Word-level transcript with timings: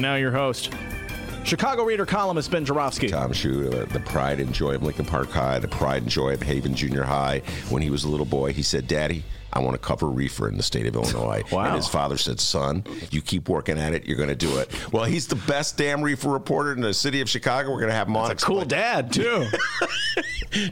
And 0.00 0.06
now 0.06 0.14
your 0.14 0.30
host, 0.30 0.72
Chicago 1.44 1.84
Reader 1.84 2.06
columnist 2.06 2.50
Ben 2.50 2.64
Joravsky. 2.64 3.08
Tom 3.08 3.32
Schuba, 3.32 3.82
uh, 3.82 3.92
the 3.92 4.00
pride 4.00 4.40
and 4.40 4.50
joy 4.50 4.76
of 4.76 4.82
Lincoln 4.82 5.04
Park 5.04 5.28
High, 5.28 5.58
the 5.58 5.68
pride 5.68 6.00
and 6.00 6.10
joy 6.10 6.32
of 6.32 6.40
Haven 6.40 6.74
Junior 6.74 7.02
High. 7.02 7.42
When 7.68 7.82
he 7.82 7.90
was 7.90 8.04
a 8.04 8.08
little 8.08 8.24
boy, 8.24 8.54
he 8.54 8.62
said, 8.62 8.88
Daddy, 8.88 9.24
I 9.52 9.60
want 9.60 9.72
to 9.74 9.78
cover 9.78 10.08
reefer 10.08 10.48
in 10.48 10.56
the 10.56 10.62
state 10.62 10.86
of 10.86 10.94
Illinois. 10.94 11.42
Wow. 11.50 11.64
And 11.66 11.76
his 11.76 11.88
father 11.88 12.16
said, 12.16 12.38
Son, 12.38 12.84
you 13.10 13.20
keep 13.20 13.48
working 13.48 13.76
at 13.78 13.92
it, 13.92 14.06
you're 14.06 14.16
going 14.16 14.28
to 14.28 14.36
do 14.36 14.58
it. 14.58 14.70
Well, 14.92 15.04
he's 15.04 15.26
the 15.26 15.34
best 15.34 15.76
damn 15.76 16.00
reefer 16.00 16.28
reporter 16.28 16.72
in 16.72 16.80
the 16.80 16.94
city 16.94 17.20
of 17.20 17.28
Chicago. 17.28 17.70
We're 17.70 17.80
going 17.80 17.88
to 17.90 17.94
have 17.94 18.06
him 18.06 18.16
on. 18.16 18.28
That's 18.28 18.42
a 18.42 18.46
cool 18.46 18.64
dad, 18.64 19.12
too. 19.12 19.46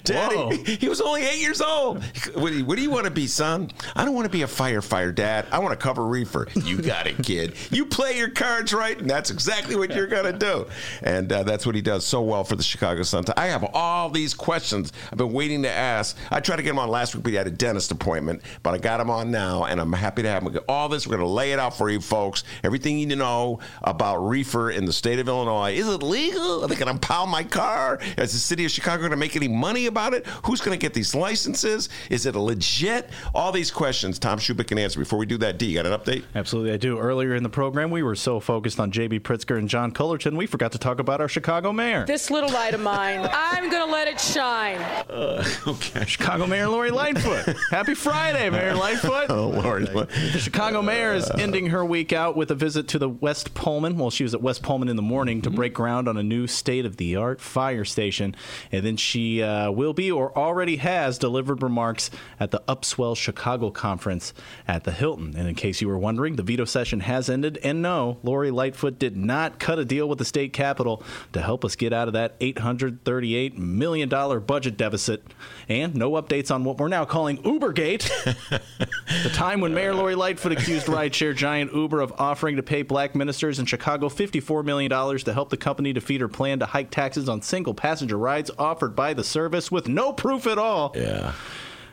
Daddy, 0.04 0.36
Whoa. 0.36 0.50
he 0.50 0.88
was 0.88 1.00
only 1.00 1.24
eight 1.24 1.40
years 1.40 1.60
old. 1.60 2.02
What 2.34 2.50
do, 2.50 2.58
you, 2.58 2.64
what 2.64 2.76
do 2.76 2.82
you 2.82 2.90
want 2.90 3.04
to 3.04 3.10
be, 3.10 3.26
son? 3.26 3.70
I 3.94 4.04
don't 4.04 4.14
want 4.14 4.24
to 4.24 4.30
be 4.30 4.42
a 4.42 4.46
firefighter, 4.46 5.14
Dad. 5.14 5.46
I 5.52 5.60
want 5.60 5.78
to 5.78 5.82
cover 5.82 6.04
reefer. 6.04 6.48
You 6.54 6.78
got 6.78 7.06
it, 7.06 7.22
kid. 7.22 7.54
You 7.70 7.86
play 7.86 8.16
your 8.18 8.30
cards 8.30 8.72
right, 8.72 8.98
and 8.98 9.08
that's 9.08 9.30
exactly 9.30 9.76
what 9.76 9.94
you're 9.94 10.06
going 10.08 10.32
to 10.32 10.38
do. 10.38 10.66
And 11.02 11.30
uh, 11.32 11.44
that's 11.44 11.64
what 11.64 11.74
he 11.74 11.80
does 11.80 12.04
so 12.04 12.22
well 12.22 12.42
for 12.44 12.56
the 12.56 12.62
Chicago 12.62 13.02
Sun. 13.02 13.24
I 13.36 13.46
have 13.46 13.64
all 13.72 14.10
these 14.10 14.34
questions 14.34 14.92
I've 15.12 15.18
been 15.18 15.32
waiting 15.32 15.62
to 15.62 15.70
ask. 15.70 16.16
I 16.30 16.40
tried 16.40 16.56
to 16.56 16.62
get 16.62 16.70
him 16.70 16.78
on 16.78 16.88
last 16.88 17.14
week, 17.14 17.22
but 17.24 17.30
he 17.30 17.36
had 17.36 17.46
a 17.46 17.50
dentist 17.50 17.92
appointment. 17.92 18.42
But 18.62 18.67
I 18.74 18.78
got 18.78 19.00
him 19.00 19.10
on 19.10 19.30
now, 19.30 19.64
and 19.64 19.80
I'm 19.80 19.92
happy 19.92 20.22
to 20.22 20.28
have 20.28 20.42
him. 20.42 20.58
All 20.68 20.88
this, 20.88 21.06
we're 21.06 21.16
going 21.16 21.26
to 21.26 21.32
lay 21.32 21.52
it 21.52 21.58
out 21.58 21.76
for 21.76 21.90
you 21.90 22.00
folks. 22.00 22.44
Everything 22.64 22.98
you 22.98 23.06
need 23.06 23.14
to 23.14 23.18
know 23.18 23.60
about 23.82 24.18
reefer 24.18 24.70
in 24.70 24.84
the 24.84 24.92
state 24.92 25.18
of 25.18 25.28
Illinois. 25.28 25.72
Is 25.72 25.88
it 25.88 26.02
legal? 26.02 26.64
Are 26.64 26.68
they 26.68 26.74
going 26.74 26.86
to 26.86 26.92
impound 26.92 27.30
my 27.30 27.44
car? 27.44 27.98
Is 28.16 28.32
the 28.32 28.38
city 28.38 28.64
of 28.64 28.70
Chicago 28.70 28.98
going 28.98 29.10
to 29.10 29.16
make 29.16 29.36
any 29.36 29.48
money 29.48 29.86
about 29.86 30.14
it? 30.14 30.26
Who's 30.44 30.60
going 30.60 30.78
to 30.78 30.80
get 30.80 30.94
these 30.94 31.14
licenses? 31.14 31.88
Is 32.10 32.26
it 32.26 32.34
legit? 32.34 33.10
All 33.34 33.52
these 33.52 33.70
questions 33.70 34.18
Tom 34.18 34.38
Schuba 34.38 34.66
can 34.66 34.78
answer. 34.78 34.98
Before 34.98 35.18
we 35.18 35.26
do 35.26 35.38
that, 35.38 35.58
D, 35.58 35.66
you 35.66 35.82
got 35.82 35.86
an 35.86 35.98
update? 35.98 36.24
Absolutely, 36.34 36.72
I 36.72 36.76
do. 36.76 36.98
Earlier 36.98 37.34
in 37.34 37.42
the 37.42 37.48
program, 37.48 37.90
we 37.90 38.02
were 38.02 38.16
so 38.16 38.40
focused 38.40 38.80
on 38.80 38.90
J.B. 38.90 39.20
Pritzker 39.20 39.58
and 39.58 39.68
John 39.68 39.92
Cullerton, 39.92 40.36
we 40.36 40.46
forgot 40.46 40.72
to 40.72 40.78
talk 40.78 40.98
about 40.98 41.20
our 41.20 41.28
Chicago 41.28 41.72
mayor. 41.72 42.04
This 42.06 42.30
little 42.30 42.50
light 42.50 42.74
of 42.74 42.80
mine, 42.80 43.28
I'm 43.32 43.70
going 43.70 43.86
to 43.86 43.92
let 43.92 44.08
it 44.08 44.20
shine. 44.20 44.78
Uh, 45.08 45.44
okay. 45.66 46.04
Chicago 46.04 46.46
Mayor 46.46 46.68
Lori 46.68 46.90
Lightfoot. 46.90 47.56
Happy 47.70 47.94
Friday, 47.94 48.50
Mayor 48.58 48.74
Lightfoot. 48.76 49.30
Oh, 49.30 49.48
Lord. 49.48 49.86
The 49.86 50.38
Chicago 50.38 50.82
mayor 50.82 51.14
is 51.14 51.30
ending 51.30 51.66
her 51.66 51.84
week 51.84 52.12
out 52.12 52.36
with 52.36 52.50
a 52.50 52.54
visit 52.54 52.88
to 52.88 52.98
the 52.98 53.08
West 53.08 53.54
Pullman. 53.54 53.96
Well, 53.96 54.10
she 54.10 54.24
was 54.24 54.34
at 54.34 54.42
West 54.42 54.62
Pullman 54.62 54.88
in 54.88 54.96
the 54.96 55.02
morning 55.02 55.42
to 55.42 55.50
break 55.50 55.74
ground 55.74 56.08
on 56.08 56.16
a 56.16 56.22
new 56.22 56.46
state 56.46 56.84
of 56.84 56.96
the 56.96 57.16
art 57.16 57.40
fire 57.40 57.84
station. 57.84 58.34
And 58.72 58.84
then 58.84 58.96
she 58.96 59.42
uh, 59.42 59.70
will 59.70 59.92
be 59.92 60.10
or 60.10 60.36
already 60.36 60.76
has 60.76 61.18
delivered 61.18 61.62
remarks 61.62 62.10
at 62.40 62.50
the 62.50 62.62
Upswell 62.68 63.16
Chicago 63.16 63.70
conference 63.70 64.34
at 64.66 64.84
the 64.84 64.92
Hilton. 64.92 65.34
And 65.36 65.48
in 65.48 65.54
case 65.54 65.80
you 65.80 65.88
were 65.88 65.98
wondering, 65.98 66.36
the 66.36 66.42
veto 66.42 66.64
session 66.64 67.00
has 67.00 67.30
ended. 67.30 67.58
And 67.62 67.82
no, 67.82 68.18
Lori 68.22 68.50
Lightfoot 68.50 68.98
did 68.98 69.16
not 69.16 69.58
cut 69.58 69.78
a 69.78 69.84
deal 69.84 70.08
with 70.08 70.18
the 70.18 70.24
state 70.24 70.52
capitol 70.52 71.02
to 71.32 71.40
help 71.40 71.64
us 71.64 71.76
get 71.76 71.92
out 71.92 72.08
of 72.08 72.14
that 72.14 72.38
$838 72.40 73.56
million 73.56 74.08
budget 74.08 74.76
deficit. 74.76 75.22
And 75.68 75.94
no 75.94 76.12
updates 76.12 76.54
on 76.54 76.64
what 76.64 76.78
we're 76.78 76.88
now 76.88 77.04
calling 77.04 77.38
Ubergate. 77.42 78.08
The 78.50 79.30
time 79.32 79.60
when 79.60 79.74
Mayor 79.74 79.94
Lori 79.94 80.14
Lightfoot 80.14 80.52
accused 80.52 80.86
rideshare 80.86 81.34
giant 81.34 81.72
Uber 81.72 82.00
of 82.00 82.12
offering 82.18 82.56
to 82.56 82.62
pay 82.62 82.82
black 82.82 83.14
ministers 83.14 83.58
in 83.58 83.66
Chicago 83.66 84.08
$54 84.08 84.64
million 84.64 84.90
to 84.90 85.32
help 85.32 85.50
the 85.50 85.56
company 85.56 85.92
defeat 85.92 86.20
her 86.20 86.28
plan 86.28 86.58
to 86.60 86.66
hike 86.66 86.90
taxes 86.90 87.28
on 87.28 87.42
single 87.42 87.74
passenger 87.74 88.18
rides 88.18 88.50
offered 88.58 88.94
by 88.94 89.14
the 89.14 89.24
service 89.24 89.70
with 89.70 89.88
no 89.88 90.12
proof 90.12 90.46
at 90.46 90.58
all. 90.58 90.92
Yeah. 90.94 91.32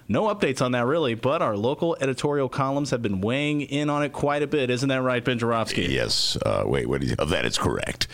No 0.08 0.26
updates 0.34 0.62
on 0.62 0.74
that, 0.74 0.86
really, 0.86 1.16
but 1.16 1.42
our 1.42 1.58
local 1.58 1.98
editorial 2.00 2.48
columns 2.48 2.92
have 2.92 3.02
been 3.02 3.22
weighing 3.22 3.62
in 3.62 3.90
on 3.90 4.04
it 4.04 4.14
quite 4.14 4.44
a 4.44 4.48
bit. 4.48 4.70
Isn't 4.70 4.90
that 4.90 5.02
right, 5.02 5.24
Ben 5.24 5.40
Joravsky? 5.40 5.86
Yes. 5.86 6.38
Uh, 6.46 6.64
wait, 6.66 6.88
what? 6.88 7.02
Is, 7.04 7.16
that 7.16 7.46
is 7.46 7.58
correct. 7.58 8.08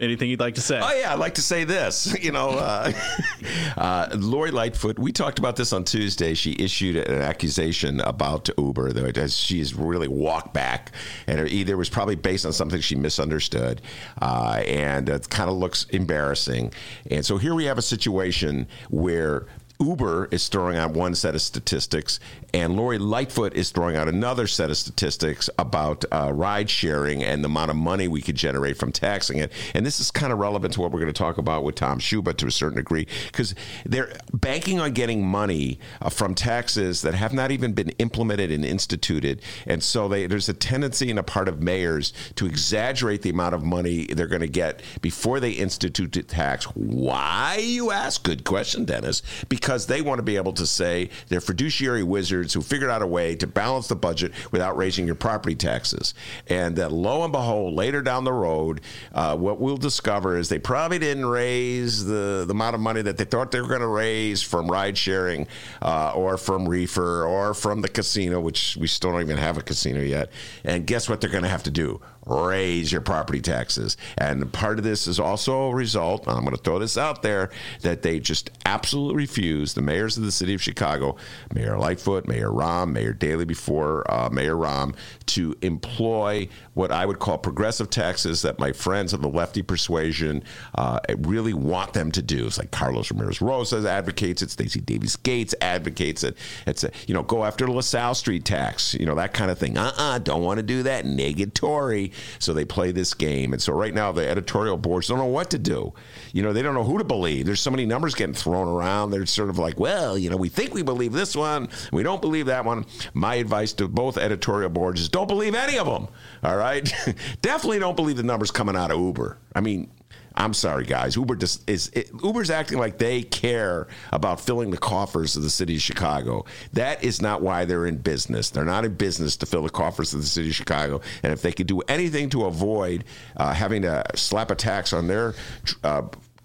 Anything 0.00 0.30
you'd 0.30 0.38
like 0.38 0.54
to 0.54 0.60
say? 0.60 0.78
Oh 0.80 0.92
yeah, 0.92 1.12
I'd 1.12 1.18
like 1.18 1.34
to 1.34 1.42
say 1.42 1.64
this. 1.64 2.16
You 2.28 2.32
know, 2.32 2.50
uh, 2.50 2.92
uh, 3.76 4.08
Lori 4.16 4.50
Lightfoot. 4.50 4.98
We 4.98 5.12
talked 5.12 5.38
about 5.38 5.56
this 5.56 5.72
on 5.72 5.84
Tuesday. 5.84 6.34
She 6.34 6.54
issued 6.58 6.96
an 6.96 7.22
accusation 7.22 8.00
about 8.00 8.50
Uber 8.58 8.92
that 8.92 9.30
she 9.30 9.58
has 9.60 9.72
really 9.72 10.08
walked 10.08 10.52
back, 10.52 10.92
and 11.26 11.40
it 11.40 11.50
either 11.52 11.76
was 11.76 11.88
probably 11.88 12.16
based 12.16 12.44
on 12.44 12.52
something 12.52 12.80
she 12.80 12.96
misunderstood, 12.96 13.80
uh, 14.20 14.62
and 14.66 15.08
it 15.08 15.30
kind 15.30 15.48
of 15.48 15.56
looks 15.56 15.84
embarrassing. 15.84 16.72
And 17.10 17.24
so 17.24 17.38
here 17.38 17.54
we 17.54 17.64
have 17.64 17.78
a 17.78 17.82
situation 17.82 18.66
where. 18.90 19.46
Uber 19.80 20.28
is 20.32 20.48
throwing 20.48 20.76
out 20.76 20.92
one 20.92 21.14
set 21.14 21.36
of 21.36 21.40
statistics, 21.40 22.18
and 22.52 22.76
Lori 22.76 22.98
Lightfoot 22.98 23.54
is 23.54 23.70
throwing 23.70 23.94
out 23.94 24.08
another 24.08 24.48
set 24.48 24.70
of 24.70 24.76
statistics 24.76 25.48
about 25.56 26.04
uh, 26.10 26.32
ride 26.32 26.68
sharing 26.68 27.22
and 27.22 27.44
the 27.44 27.48
amount 27.48 27.70
of 27.70 27.76
money 27.76 28.08
we 28.08 28.20
could 28.20 28.34
generate 28.34 28.76
from 28.76 28.90
taxing 28.90 29.38
it. 29.38 29.52
And 29.74 29.86
this 29.86 30.00
is 30.00 30.10
kind 30.10 30.32
of 30.32 30.40
relevant 30.40 30.74
to 30.74 30.80
what 30.80 30.90
we're 30.90 30.98
going 30.98 31.12
to 31.12 31.18
talk 31.18 31.38
about 31.38 31.62
with 31.62 31.76
Tom 31.76 32.00
Schuba 32.00 32.36
to 32.38 32.46
a 32.46 32.50
certain 32.50 32.78
degree, 32.78 33.06
because 33.26 33.54
they're 33.86 34.12
banking 34.32 34.80
on 34.80 34.92
getting 34.92 35.24
money 35.24 35.78
uh, 36.02 36.10
from 36.10 36.34
taxes 36.34 37.02
that 37.02 37.14
have 37.14 37.32
not 37.32 37.52
even 37.52 37.72
been 37.72 37.90
implemented 37.98 38.50
and 38.50 38.64
instituted. 38.64 39.42
And 39.64 39.82
so 39.82 40.08
they, 40.08 40.26
there's 40.26 40.48
a 40.48 40.54
tendency 40.54 41.08
in 41.08 41.18
a 41.18 41.22
part 41.22 41.46
of 41.46 41.62
mayors 41.62 42.12
to 42.34 42.46
exaggerate 42.46 43.22
the 43.22 43.30
amount 43.30 43.54
of 43.54 43.62
money 43.62 44.06
they're 44.06 44.26
going 44.26 44.40
to 44.40 44.48
get 44.48 44.82
before 45.02 45.38
they 45.38 45.52
institute 45.52 46.12
the 46.12 46.24
tax. 46.24 46.64
Why, 46.64 47.58
you 47.60 47.92
ask? 47.92 48.24
Good 48.24 48.42
question, 48.44 48.84
Dennis. 48.84 49.22
Because 49.48 49.67
they 49.76 50.02
want 50.02 50.18
to 50.18 50.22
be 50.22 50.36
able 50.36 50.52
to 50.54 50.66
say 50.66 51.10
they're 51.28 51.40
fiduciary 51.40 52.02
wizards 52.02 52.54
who 52.54 52.62
figured 52.62 52.90
out 52.90 53.02
a 53.02 53.06
way 53.06 53.34
to 53.36 53.46
balance 53.46 53.88
the 53.88 53.96
budget 53.96 54.32
without 54.50 54.76
raising 54.76 55.06
your 55.06 55.14
property 55.14 55.54
taxes. 55.54 56.14
And 56.48 56.76
that 56.76 56.92
lo 56.92 57.22
and 57.22 57.32
behold, 57.32 57.74
later 57.74 58.02
down 58.02 58.24
the 58.24 58.32
road, 58.32 58.80
uh, 59.12 59.36
what 59.36 59.60
we'll 59.60 59.76
discover 59.76 60.36
is 60.36 60.48
they 60.48 60.58
probably 60.58 60.98
didn't 60.98 61.26
raise 61.26 62.04
the, 62.04 62.44
the 62.46 62.52
amount 62.52 62.74
of 62.74 62.80
money 62.80 63.02
that 63.02 63.16
they 63.16 63.24
thought 63.24 63.50
they 63.50 63.60
were 63.60 63.68
going 63.68 63.80
to 63.80 63.86
raise 63.86 64.42
from 64.42 64.70
ride 64.70 64.96
sharing 64.96 65.46
uh, 65.82 66.12
or 66.14 66.36
from 66.36 66.68
reefer 66.68 67.24
or 67.24 67.54
from 67.54 67.80
the 67.80 67.88
casino, 67.88 68.40
which 68.40 68.76
we 68.76 68.86
still 68.86 69.12
don't 69.12 69.22
even 69.22 69.36
have 69.36 69.58
a 69.58 69.62
casino 69.62 70.00
yet. 70.00 70.30
And 70.64 70.86
guess 70.86 71.08
what 71.08 71.20
they're 71.20 71.30
going 71.30 71.44
to 71.44 71.48
have 71.48 71.64
to 71.64 71.70
do? 71.70 72.00
Raise 72.28 72.92
your 72.92 73.00
property 73.00 73.40
taxes. 73.40 73.96
And 74.16 74.52
part 74.52 74.78
of 74.78 74.84
this 74.84 75.06
is 75.06 75.18
also 75.18 75.68
a 75.68 75.74
result, 75.74 76.28
I'm 76.28 76.44
going 76.44 76.54
to 76.56 76.62
throw 76.62 76.78
this 76.78 76.98
out 76.98 77.22
there, 77.22 77.50
that 77.82 78.02
they 78.02 78.20
just 78.20 78.50
absolutely 78.66 79.16
refuse, 79.16 79.74
the 79.74 79.82
mayors 79.82 80.16
of 80.16 80.24
the 80.24 80.32
city 80.32 80.54
of 80.54 80.62
Chicago, 80.62 81.16
Mayor 81.54 81.78
Lightfoot, 81.78 82.28
Mayor 82.28 82.50
Rahm, 82.50 82.92
Mayor 82.92 83.12
Daley 83.12 83.44
before 83.44 84.08
uh, 84.10 84.28
Mayor 84.30 84.56
Rahm, 84.56 84.94
to 85.26 85.56
employ 85.62 86.48
what 86.78 86.92
I 86.92 87.04
would 87.04 87.18
call 87.18 87.38
progressive 87.38 87.90
taxes 87.90 88.42
that 88.42 88.60
my 88.60 88.70
friends 88.70 89.12
of 89.12 89.20
the 89.20 89.28
lefty 89.28 89.62
persuasion 89.62 90.44
uh, 90.76 91.00
really 91.18 91.52
want 91.52 91.92
them 91.92 92.12
to 92.12 92.22
do. 92.22 92.46
It's 92.46 92.56
like 92.56 92.70
Carlos 92.70 93.10
Ramirez 93.10 93.42
Rosas 93.42 93.84
advocates 93.84 94.42
it, 94.42 94.50
Stacy 94.52 94.80
Davis 94.80 95.16
Gates 95.16 95.56
advocates 95.60 96.22
it. 96.22 96.36
It's 96.68 96.84
a, 96.84 96.92
you 97.08 97.14
know, 97.14 97.24
go 97.24 97.44
after 97.44 97.66
LaSalle 97.66 98.14
Street 98.14 98.44
tax, 98.44 98.94
you 98.94 99.06
know, 99.06 99.16
that 99.16 99.34
kind 99.34 99.50
of 99.50 99.58
thing. 99.58 99.76
Uh-uh, 99.76 100.20
don't 100.20 100.44
want 100.44 100.58
to 100.58 100.62
do 100.62 100.84
that. 100.84 101.04
Negatory. 101.04 102.12
So 102.38 102.54
they 102.54 102.64
play 102.64 102.92
this 102.92 103.12
game. 103.12 103.52
And 103.52 103.60
so 103.60 103.72
right 103.72 103.92
now 103.92 104.12
the 104.12 104.28
editorial 104.28 104.76
boards 104.76 105.08
don't 105.08 105.18
know 105.18 105.24
what 105.24 105.50
to 105.50 105.58
do. 105.58 105.92
You 106.32 106.44
know, 106.44 106.52
they 106.52 106.62
don't 106.62 106.74
know 106.74 106.84
who 106.84 106.98
to 106.98 107.04
believe. 107.04 107.44
There's 107.44 107.60
so 107.60 107.72
many 107.72 107.86
numbers 107.86 108.14
getting 108.14 108.34
thrown 108.34 108.68
around. 108.68 109.10
They're 109.10 109.26
sort 109.26 109.50
of 109.50 109.58
like, 109.58 109.80
well, 109.80 110.16
you 110.16 110.30
know, 110.30 110.36
we 110.36 110.48
think 110.48 110.74
we 110.74 110.82
believe 110.82 111.12
this 111.12 111.34
one, 111.34 111.70
we 111.90 112.04
don't 112.04 112.20
believe 112.20 112.46
that 112.46 112.64
one. 112.64 112.86
My 113.14 113.34
advice 113.34 113.72
to 113.74 113.88
both 113.88 114.16
editorial 114.16 114.70
boards 114.70 115.00
is 115.00 115.08
don't 115.08 115.26
believe 115.26 115.56
any 115.56 115.76
of 115.76 115.86
them. 115.86 116.06
All 116.44 116.56
right? 116.56 116.67
I 116.68 116.80
definitely 117.42 117.78
don't 117.78 117.96
believe 117.96 118.16
the 118.16 118.22
numbers 118.22 118.50
coming 118.50 118.76
out 118.76 118.90
of 118.90 118.98
Uber. 119.00 119.38
I 119.54 119.60
mean, 119.60 119.90
I'm 120.38 120.54
sorry, 120.54 120.84
guys. 120.84 121.16
Uber 121.16 121.34
just 121.34 121.68
is 121.68 121.88
it, 121.94 122.10
Uber's 122.22 122.48
acting 122.48 122.78
like 122.78 122.98
they 122.98 123.22
care 123.22 123.88
about 124.12 124.40
filling 124.40 124.70
the 124.70 124.78
coffers 124.78 125.36
of 125.36 125.42
the 125.42 125.50
city 125.50 125.74
of 125.74 125.82
Chicago. 125.82 126.44
That 126.74 127.02
is 127.02 127.20
not 127.20 127.42
why 127.42 127.64
they're 127.64 127.86
in 127.86 127.96
business. 127.96 128.50
They're 128.50 128.64
not 128.64 128.84
in 128.84 128.94
business 128.94 129.36
to 129.38 129.46
fill 129.46 129.62
the 129.62 129.70
coffers 129.70 130.14
of 130.14 130.20
the 130.20 130.26
city 130.26 130.50
of 130.50 130.54
Chicago. 130.54 131.00
And 131.24 131.32
if 131.32 131.42
they 131.42 131.50
could 131.50 131.66
do 131.66 131.80
anything 131.88 132.30
to 132.30 132.44
avoid 132.44 133.04
uh, 133.36 133.52
having 133.52 133.82
to 133.82 134.04
slap 134.14 134.52
a 134.52 134.54
tax 134.54 134.92
on 134.92 135.08
their 135.08 135.34
uh, 135.82 136.02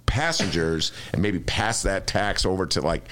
passengers 0.07 0.91
and 1.13 1.21
maybe 1.21 1.39
pass 1.39 1.83
that 1.83 2.07
tax 2.07 2.45
over 2.45 2.65
to 2.65 2.81
like 2.81 3.07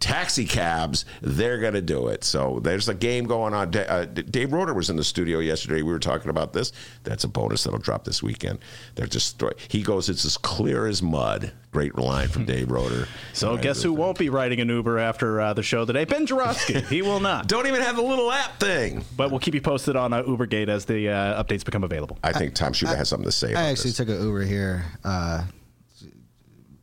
taxi 0.00 0.44
cabs, 0.44 1.04
they're 1.20 1.58
going 1.58 1.74
to 1.74 1.82
do 1.82 2.08
it. 2.08 2.22
So 2.24 2.60
there's 2.62 2.88
a 2.88 2.94
game 2.94 3.24
going 3.24 3.54
on. 3.54 3.74
Uh, 3.74 4.04
Dave 4.04 4.52
Roder 4.52 4.74
was 4.74 4.90
in 4.90 4.96
the 4.96 5.04
studio 5.04 5.38
yesterday. 5.40 5.82
We 5.82 5.90
were 5.92 5.98
talking 5.98 6.30
about 6.30 6.52
this. 6.52 6.72
That's 7.04 7.24
a 7.24 7.28
bonus 7.28 7.64
that'll 7.64 7.78
drop 7.80 8.04
this 8.04 8.22
weekend. 8.22 8.60
They're 8.94 9.06
just 9.06 9.42
he 9.68 9.82
goes, 9.82 10.08
it's 10.08 10.24
as 10.24 10.36
clear 10.36 10.86
as 10.86 11.02
mud. 11.02 11.52
Great 11.70 11.96
line 11.98 12.28
from 12.28 12.44
Dave 12.44 12.70
Roder. 12.70 13.06
So 13.34 13.52
Right, 13.54 13.62
guess 13.62 13.82
who 13.82 13.92
with- 13.92 14.00
won't 14.00 14.18
be 14.18 14.30
riding 14.30 14.60
an 14.60 14.68
Uber 14.68 14.98
after 14.98 15.40
uh, 15.40 15.52
the 15.52 15.62
show 15.62 15.84
today? 15.84 16.04
Ben 16.04 16.26
Joravsky. 16.26 16.80
he 16.88 17.02
will 17.02 17.20
not. 17.20 17.46
Don't 17.46 17.66
even 17.66 17.82
have 17.82 17.94
the 17.96 18.02
little 18.02 18.32
app 18.32 18.58
thing. 18.58 19.04
But 19.16 19.30
we'll 19.30 19.38
keep 19.40 19.54
you 19.54 19.60
posted 19.60 19.94
on 19.94 20.12
uh, 20.12 20.22
Ubergate 20.24 20.68
as 20.68 20.84
the 20.86 21.08
uh, 21.10 21.42
updates 21.42 21.64
become 21.64 21.84
available. 21.84 22.18
I 22.24 22.32
think 22.32 22.54
Tom 22.54 22.72
Schuba 22.72 22.96
has 22.96 23.08
something 23.08 23.26
to 23.26 23.32
say. 23.32 23.52
About 23.52 23.64
I 23.64 23.68
actually 23.68 23.90
this. 23.90 23.96
took 23.98 24.08
an 24.08 24.20
Uber 24.20 24.42
here. 24.42 24.84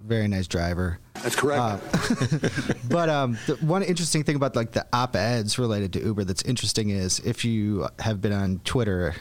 Uh, 0.06 0.07
very 0.07 0.28
nice 0.28 0.48
driver. 0.48 1.00
That's 1.24 1.36
correct. 1.36 1.84
But 2.90 3.10
um, 3.10 3.38
the 3.48 3.56
one 3.62 3.81
interesting 3.84 4.24
thing 4.24 4.36
about 4.36 4.56
like 4.56 4.72
the 4.72 4.86
op 4.94 5.16
eds 5.16 5.57
related 5.57 5.92
to 5.94 6.00
Uber 6.00 6.24
that's 6.24 6.44
interesting 6.44 6.92
is 6.92 7.19
if 7.19 7.44
you 7.44 7.88
have 8.00 8.22
been 8.22 8.31
on 8.31 8.60
Twitter 8.63 9.16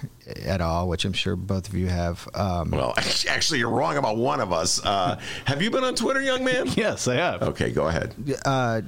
at 0.45 0.61
all, 0.61 0.89
which 0.89 1.05
I'm 1.05 1.13
sure 1.15 1.35
both 1.35 1.69
of 1.69 1.75
you 1.75 1.87
have. 1.87 2.29
Um, 2.35 2.71
Well, 2.71 2.95
actually, 3.29 3.59
you're 3.61 3.71
wrong 3.71 3.97
about 3.97 4.17
one 4.17 4.41
of 4.41 4.53
us. 4.53 4.85
Uh, 4.85 5.19
have 5.47 5.63
you 5.63 5.71
been 5.71 5.83
on 5.85 5.95
Twitter, 5.95 6.21
young 6.21 6.45
man? 6.45 6.69
Yes, 6.77 7.09
I 7.09 7.15
have. 7.15 7.43
Okay, 7.43 7.71
go 7.71 7.89
ahead. 7.89 8.15
uh, 8.45 8.83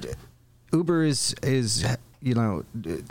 Uber 0.73 1.03
is 1.05 1.33
is 1.43 1.85
you 2.21 2.35
know 2.35 2.63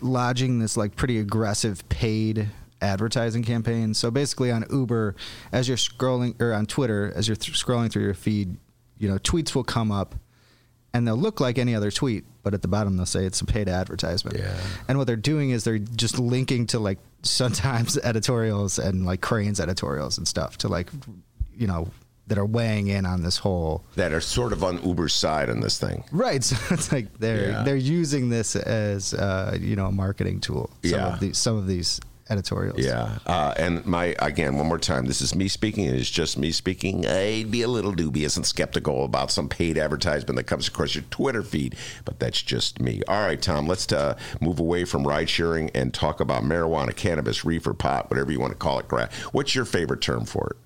lodging 0.03 0.59
this 0.61 0.77
like 0.77 0.95
pretty 0.95 1.19
aggressive 1.19 1.87
paid 1.89 2.49
advertising 2.81 3.43
campaign. 3.43 3.95
So 3.95 4.11
basically, 4.11 4.51
on 4.53 4.65
Uber, 4.71 5.17
as 5.53 5.67
you're 5.69 5.77
scrolling 5.79 6.41
or 6.41 6.53
on 6.53 6.67
Twitter, 6.67 7.13
as 7.17 7.27
you're 7.27 7.37
th- 7.37 7.59
scrolling 7.59 7.91
through 7.91 8.05
your 8.05 8.15
feed, 8.15 8.57
you 8.99 9.09
know 9.09 9.19
tweets 9.19 9.55
will 9.55 9.65
come 9.65 9.91
up, 9.93 10.15
and 10.95 11.07
they'll 11.07 11.17
look 11.17 11.41
like 11.41 11.59
any 11.59 11.75
other 11.75 11.91
tweet, 11.91 12.25
but 12.43 12.55
at 12.55 12.63
the 12.63 12.69
bottom 12.69 12.97
they'll 12.97 13.07
say 13.07 13.25
it's 13.25 13.41
a 13.41 13.45
paid 13.47 13.69
advertisement. 13.69 14.39
Yeah. 14.39 14.57
And 14.89 14.99
what 14.99 15.07
they're 15.07 15.17
doing 15.17 15.51
is 15.51 15.65
they're 15.65 15.79
just 15.79 16.19
linking 16.19 16.67
to 16.69 16.79
like 16.79 16.99
sometimes 17.23 17.97
editorials 18.03 18.79
and 18.79 19.05
like 19.05 19.21
Crane's 19.21 19.61
editorials 19.61 20.17
and 20.19 20.27
stuff 20.27 20.57
to 20.59 20.69
like 20.69 20.91
you 21.55 21.67
know 21.67 21.89
that 22.29 22.39
are 22.39 22.45
weighing 22.47 22.89
in 22.89 23.07
on 23.07 23.23
this 23.23 23.39
whole 23.39 23.85
That 23.95 24.13
are 24.13 24.21
sort 24.21 24.53
of 24.53 24.65
on 24.65 24.83
Uber's 24.85 25.15
side 25.15 25.49
on 25.49 25.61
this 25.61 25.79
thing. 25.79 26.03
Right. 26.11 26.43
So 26.45 26.57
it's 26.71 26.91
like 26.91 27.19
they're 27.19 27.51
Yeah. 27.51 27.63
they're 27.63 27.77
using 27.77 28.31
this 28.31 28.57
as 28.57 29.15
uh, 29.15 29.57
you 29.61 29.77
know 29.77 29.87
a 29.87 29.93
marketing 29.93 30.41
tool. 30.41 30.71
Some 30.83 30.91
Yeah. 30.91 31.15
Of 31.15 31.21
these, 31.21 31.39
some 31.39 31.57
of 31.57 31.67
these 31.69 32.01
editorials. 32.29 32.79
Yeah, 32.79 33.19
uh, 33.27 33.55
and 33.57 33.85
my 33.87 34.15
again 34.19 34.57
one 34.57 34.67
more 34.67 34.79
time. 34.79 35.07
This 35.07 35.21
is 35.21 35.35
me 35.35 35.49
speaking. 35.49 35.85
It 35.85 35.95
is 35.95 36.11
just 36.11 36.39
me 36.39 36.53
speaking. 36.53 37.07
I'd 37.07 37.51
be 37.51 37.63
a 37.63 37.69
little 37.69 37.93
dubious 37.93 38.37
and 38.37 38.47
skeptical 38.47 39.05
about 39.05 39.31
some 39.31 39.49
paid 39.49 39.79
advertisement 39.79 40.37
that 40.37 40.45
comes 40.45 40.69
across 40.69 40.95
your 40.95 41.05
Twitter 41.11 41.43
feed, 41.43 41.77
but 42.05 42.19
that's 42.19 42.43
just 42.43 42.81
me. 42.81 43.03
All 43.09 43.27
right, 43.27 43.41
Tom. 43.41 43.67
Let's 43.67 43.91
uh, 43.93 44.19
move 44.41 44.59
away 44.59 44.85
from 44.85 45.07
ride 45.07 45.29
sharing 45.29 45.71
and 45.71 45.93
talk 45.93 46.21
about 46.21 46.43
marijuana, 46.43 46.95
cannabis, 46.95 47.45
reefer, 47.45 47.75
pot, 47.75 48.11
whatever 48.11 48.33
you 48.33 48.41
want 48.41 48.53
to 48.53 48.59
call 48.59 48.79
it. 48.79 48.87
What's 49.33 49.55
your 49.55 49.65
favorite 49.65 50.01
term 50.01 50.25
for 50.25 50.51
it? 50.51 50.57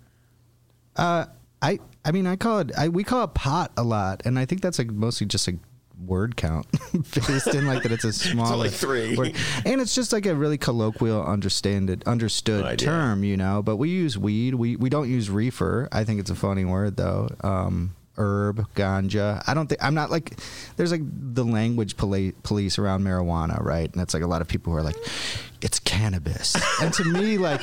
Uh, 0.97 1.27
I 1.63 1.79
I 2.05 2.13
mean 2.13 2.27
I 2.27 2.37
call 2.37 2.61
it 2.61 2.73
I 2.77 2.89
we 2.89 3.05
call 3.05 3.25
it 3.25 3.35
pot 3.35 3.73
a 3.77 3.83
lot, 3.83 4.23
and 4.25 4.39
I 4.39 4.45
think 4.45 4.63
that's 4.63 4.79
like 4.79 4.91
mostly 4.91 5.27
just 5.27 5.49
a 5.49 5.59
word 6.05 6.37
count 6.37 6.67
based 7.27 7.49
in 7.49 7.67
like 7.67 7.83
that 7.83 7.93
it's 7.93 8.05
a 8.05 8.13
small 8.13 8.53
only 8.55 8.71
three. 8.71 9.17
word. 9.17 9.35
and 9.65 9.81
it's 9.81 9.95
just 9.95 10.13
like 10.13 10.27
a 10.27 10.35
really 10.35 10.59
colloquial 10.59 11.23
understand 11.25 12.03
understood 12.07 12.65
Idea. 12.65 12.87
term 12.89 13.23
you 13.25 13.37
know? 13.37 13.63
But 13.63 13.77
we 13.77 13.91
use 13.91 14.17
weed. 14.17 14.55
We 14.55 14.77
we 14.77 14.89
don't 14.91 15.09
use 15.11 15.29
reefer. 15.31 15.89
I 15.93 16.05
think 16.05 16.21
it's 16.21 16.31
a 16.31 16.35
funny 16.35 16.65
word 16.65 16.97
though. 16.97 17.29
Um 17.43 17.95
herb 18.17 18.67
ganja. 18.75 19.43
I 19.47 19.55
don't 19.55 19.67
think 19.69 19.83
i'm 19.83 19.95
not 19.95 20.11
like 20.11 20.39
there's 20.77 20.91
like 20.91 21.01
the 21.05 21.45
language 21.45 21.97
poli- 21.97 22.33
police 22.43 22.79
around 22.79 23.03
marijuana 23.03 23.63
right? 23.63 23.91
And 23.93 24.03
it's 24.03 24.13
like 24.15 24.23
a 24.23 24.27
lot 24.27 24.43
of 24.43 24.49
people 24.49 24.73
who 24.73 24.79
are 24.79 24.83
like 24.83 24.97
it's 25.63 25.79
cannabis. 25.79 26.57
And 26.83 26.93
to 26.95 27.05
me 27.05 27.37
like 27.39 27.63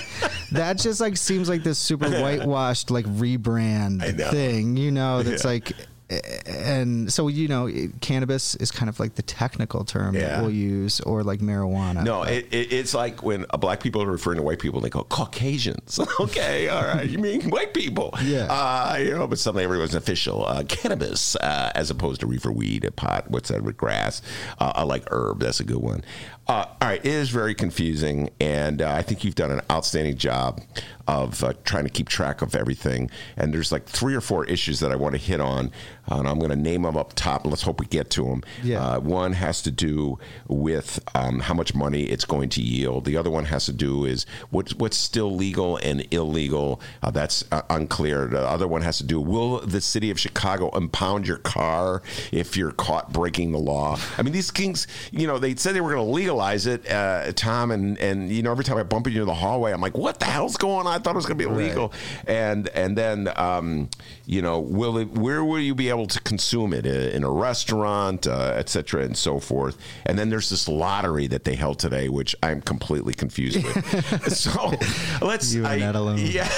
that 0.51 0.77
just 0.77 1.01
like 1.01 1.17
seems 1.17 1.49
like 1.49 1.63
this 1.63 1.77
super 1.79 2.09
whitewashed 2.21 2.89
like 2.91 3.05
rebrand 3.05 4.01
thing 4.31 4.77
you 4.77 4.91
know? 4.91 5.21
That's 5.23 5.43
Yeah. 5.43 5.49
like 5.51 5.73
and 6.09 7.11
so 7.11 7.27
you 7.27 7.47
know 7.47 7.67
it- 7.67 7.99
cannabis 8.01 8.55
is 8.55 8.71
kind 8.71 8.87
of 8.89 8.99
like 8.99 9.15
the 9.15 9.21
technical 9.21 9.83
term 9.83 10.15
Yeah. 10.15 10.21
that 10.27 10.41
we'll 10.41 10.51
use 10.51 10.99
or 11.01 11.23
like 11.23 11.39
marijuana 11.41 12.03
No, 12.03 12.23
it, 12.23 12.47
it, 12.51 12.71
it's 12.71 12.93
like 12.93 13.23
when 13.23 13.45
uh, 13.49 13.57
black 13.57 13.81
people 13.81 14.01
are 14.01 14.09
referring 14.11 14.37
to 14.37 14.43
white 14.43 14.59
people, 14.59 14.79
they 14.79 14.89
go 14.89 15.03
Caucasians. 15.03 15.99
okay, 16.19 16.69
all 16.69 16.83
right, 16.83 17.09
you 17.09 17.17
mean 17.19 17.49
white 17.49 17.73
people? 17.73 18.13
Yeah. 18.23 18.47
Uh, 18.49 18.97
you 18.99 19.11
know, 19.11 19.27
but 19.27 19.39
suddenly 19.39 19.63
everyone's 19.63 19.95
official. 19.95 20.45
Uh, 20.45 20.63
cannabis, 20.67 21.35
uh, 21.37 21.71
as 21.75 21.89
opposed 21.91 22.21
to 22.21 22.27
reefer 22.27 22.51
weed, 22.51 22.85
a 22.85 22.91
pot. 22.91 23.29
What's 23.29 23.49
that 23.49 23.63
with 23.63 23.77
grass? 23.77 24.21
Uh, 24.59 24.71
I 24.75 24.83
like 24.83 25.03
herb. 25.11 25.39
That's 25.41 25.59
a 25.59 25.63
good 25.63 25.77
one. 25.81 26.03
Uh, 26.47 26.65
all 26.81 26.87
right, 26.87 27.01
it 27.01 27.11
is 27.11 27.29
very 27.29 27.53
confusing, 27.53 28.29
and 28.39 28.81
uh, 28.81 28.89
I 28.89 29.01
think 29.01 29.25
you've 29.25 29.35
done 29.35 29.51
an 29.51 29.61
outstanding 29.69 30.15
job 30.15 30.61
of 31.07 31.41
uh, 31.43 31.53
trying 31.63 31.85
to 31.85 31.89
keep 31.89 32.09
track 32.09 32.41
of 32.41 32.53
everything. 32.55 33.09
And 33.37 33.53
there's 33.53 33.71
like 33.71 33.85
three 33.85 34.13
or 34.13 34.21
four 34.21 34.45
issues 34.45 34.79
that 34.81 34.91
I 34.91 34.95
want 34.95 35.15
to 35.15 35.21
hit 35.21 35.39
on, 35.39 35.71
and 36.07 36.27
I'm 36.27 36.37
going 36.37 36.51
to 36.51 36.55
name 36.57 36.83
them 36.83 36.97
up 36.97 37.13
top. 37.13 37.45
Let's 37.45 37.61
hope 37.61 37.79
we 37.79 37.85
get 37.85 38.09
to 38.11 38.23
them. 38.23 38.43
Yeah. 38.63 38.85
Uh, 38.85 38.99
one 38.99 39.33
has 39.33 39.61
to 39.63 39.71
do 39.71 40.19
with 40.47 40.99
um, 41.15 41.39
how 41.39 41.53
much 41.53 41.73
money 41.73 42.03
it's 42.03 42.25
going 42.25 42.49
to 42.49 42.61
yield. 42.61 43.05
The 43.05 43.17
other 43.17 43.29
one 43.29 43.45
has 43.45 43.65
to 43.65 43.73
do 43.73 44.05
is 44.05 44.25
what, 44.49 44.71
what's 44.71 44.97
still 44.97 45.33
legal 45.33 45.77
and 45.77 46.05
illegal. 46.11 46.81
Uh, 47.01 47.11
that's 47.11 47.43
uh, 47.51 47.61
unclear. 47.69 48.27
The 48.27 48.47
other 48.47 48.67
one 48.67 48.81
has 48.81 48.97
to 48.99 49.03
do 49.03 49.19
will 49.19 49.59
the 49.59 49.81
city 49.81 50.11
of 50.11 50.19
Chicago 50.19 50.69
impound 50.75 51.27
your 51.27 51.37
car 51.37 52.01
if 52.31 52.55
you're 52.55 52.71
caught 52.71 53.11
breaking 53.11 53.51
the 53.51 53.59
law? 53.59 53.97
I 54.17 54.21
mean, 54.21 54.33
these 54.33 54.51
things. 54.51 54.87
You 55.11 55.27
know, 55.27 55.39
they 55.39 55.55
said 55.55 55.73
they 55.73 55.81
were 55.81 55.93
going 55.93 56.05
to 56.05 56.11
legalize 56.11 56.36
it, 56.67 56.89
uh, 56.89 57.31
Tom, 57.33 57.71
and 57.71 57.97
and 57.97 58.29
you 58.29 58.41
know, 58.41 58.51
every 58.51 58.63
time 58.63 58.77
I 58.77 58.83
bump 58.83 59.07
into 59.07 59.25
the 59.25 59.33
hallway, 59.33 59.71
I'm 59.71 59.81
like, 59.81 59.97
what 59.97 60.19
the 60.19 60.25
hell's 60.25 60.57
going 60.57 60.87
on? 60.87 60.93
I 60.93 60.99
thought 60.99 61.11
it 61.11 61.17
was 61.17 61.25
going 61.25 61.37
to 61.37 61.47
be 61.47 61.51
illegal. 61.51 61.93
And 62.25 62.67
and 62.69 62.97
then 62.97 63.29
um, 63.35 63.89
you 64.27 64.41
know, 64.41 64.59
will 64.59 64.97
it? 64.97 65.11
Where 65.13 65.41
will 65.41 65.59
you 65.59 65.73
be 65.73 65.87
able 65.87 66.05
to 66.07 66.19
consume 66.19 66.73
it? 66.73 66.85
In 66.85 67.23
a 67.23 67.31
restaurant, 67.31 68.27
uh, 68.27 68.53
et 68.57 68.67
cetera, 68.67 69.03
and 69.03 69.17
so 69.17 69.39
forth. 69.39 69.77
And 70.05 70.19
then 70.19 70.29
there's 70.29 70.49
this 70.49 70.67
lottery 70.67 71.27
that 71.27 71.45
they 71.45 71.55
held 71.55 71.79
today, 71.79 72.09
which 72.09 72.35
I'm 72.43 72.61
completely 72.61 73.13
confused 73.13 73.63
with. 73.63 74.33
so 74.37 74.73
let's. 75.21 75.53
You 75.53 75.65
I, 75.65 75.77
alone. 75.77 76.17
Yeah, 76.19 76.51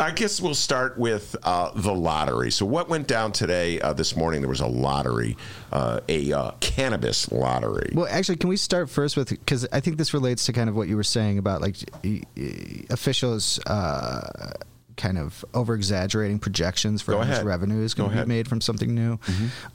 I 0.00 0.10
guess 0.10 0.40
we'll 0.40 0.54
start 0.54 0.98
with 0.98 1.36
uh, 1.44 1.70
the 1.76 1.94
lottery. 1.94 2.50
So 2.50 2.66
what 2.66 2.88
went 2.88 3.06
down 3.06 3.30
today? 3.30 3.80
Uh, 3.80 3.92
this 3.92 4.16
morning 4.16 4.40
there 4.40 4.50
was 4.50 4.60
a 4.60 4.66
lottery, 4.66 5.36
uh, 5.70 6.00
a 6.08 6.32
uh, 6.32 6.50
cannabis 6.58 7.30
lottery. 7.30 7.92
Well, 7.94 8.08
actually, 8.10 8.38
can 8.38 8.48
we 8.48 8.56
start 8.56 8.90
first 8.90 9.16
with 9.16 9.28
because 9.28 9.64
I 9.72 9.78
think 9.78 9.96
this 9.96 10.12
relates 10.12 10.46
to 10.46 10.52
kind 10.52 10.68
of 10.68 10.74
what 10.74 10.88
you 10.88 10.96
were 10.96 11.04
saying 11.04 11.38
about 11.38 11.60
like 11.62 11.76
officials 12.90 13.60
uh, 13.66 14.54
kind 14.96 15.18
of 15.18 15.44
over 15.54 15.74
exaggerating 15.74 16.38
projections 16.38 17.02
for 17.02 17.12
Go 17.12 17.18
how 17.18 17.24
much 17.24 17.32
ahead. 17.34 17.44
revenue 17.46 17.82
is 17.82 17.94
going 17.94 18.08
Go 18.08 18.12
to 18.12 18.16
ahead. 18.18 18.28
be 18.28 18.34
made 18.34 18.48
from 18.48 18.60
something 18.60 18.94
new. 18.94 19.18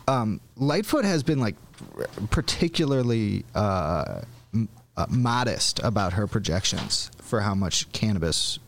Um, 0.07 0.41
Lightfoot 0.57 1.05
has 1.05 1.23
been 1.23 1.39
like 1.39 1.55
particularly 2.31 3.45
uh, 3.55 4.21
m- 4.53 4.69
uh, 4.97 5.05
modest 5.09 5.79
about 5.83 6.13
her 6.13 6.27
projections 6.27 7.11
for 7.21 7.41
how 7.41 7.53
much 7.55 7.91
cannabis 7.91 8.59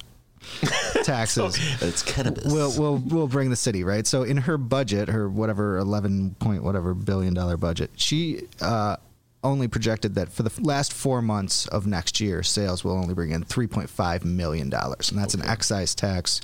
taxes 1.03 1.57
it's 1.81 2.01
cannabis. 2.03 2.51
will 2.51 2.71
will 2.77 2.97
will 2.97 3.27
bring 3.27 3.49
the 3.49 3.55
city 3.55 3.83
right. 3.85 4.05
So 4.05 4.23
in 4.23 4.35
her 4.37 4.57
budget, 4.57 5.07
her 5.07 5.29
whatever 5.29 5.77
eleven 5.77 6.35
point 6.39 6.63
whatever 6.63 6.93
billion 6.93 7.33
dollar 7.33 7.55
budget, 7.55 7.91
she 7.95 8.41
uh, 8.61 8.97
only 9.43 9.67
projected 9.67 10.15
that 10.15 10.29
for 10.29 10.43
the 10.43 10.61
last 10.61 10.93
four 10.93 11.21
months 11.21 11.67
of 11.67 11.85
next 11.85 12.19
year, 12.19 12.43
sales 12.43 12.83
will 12.83 12.97
only 12.97 13.13
bring 13.13 13.31
in 13.31 13.43
three 13.43 13.67
point 13.67 13.89
five 13.89 14.23
million 14.25 14.69
dollars, 14.69 15.11
and 15.11 15.19
that's 15.19 15.33
an 15.33 15.43
excise 15.43 15.93
tax 15.95 16.41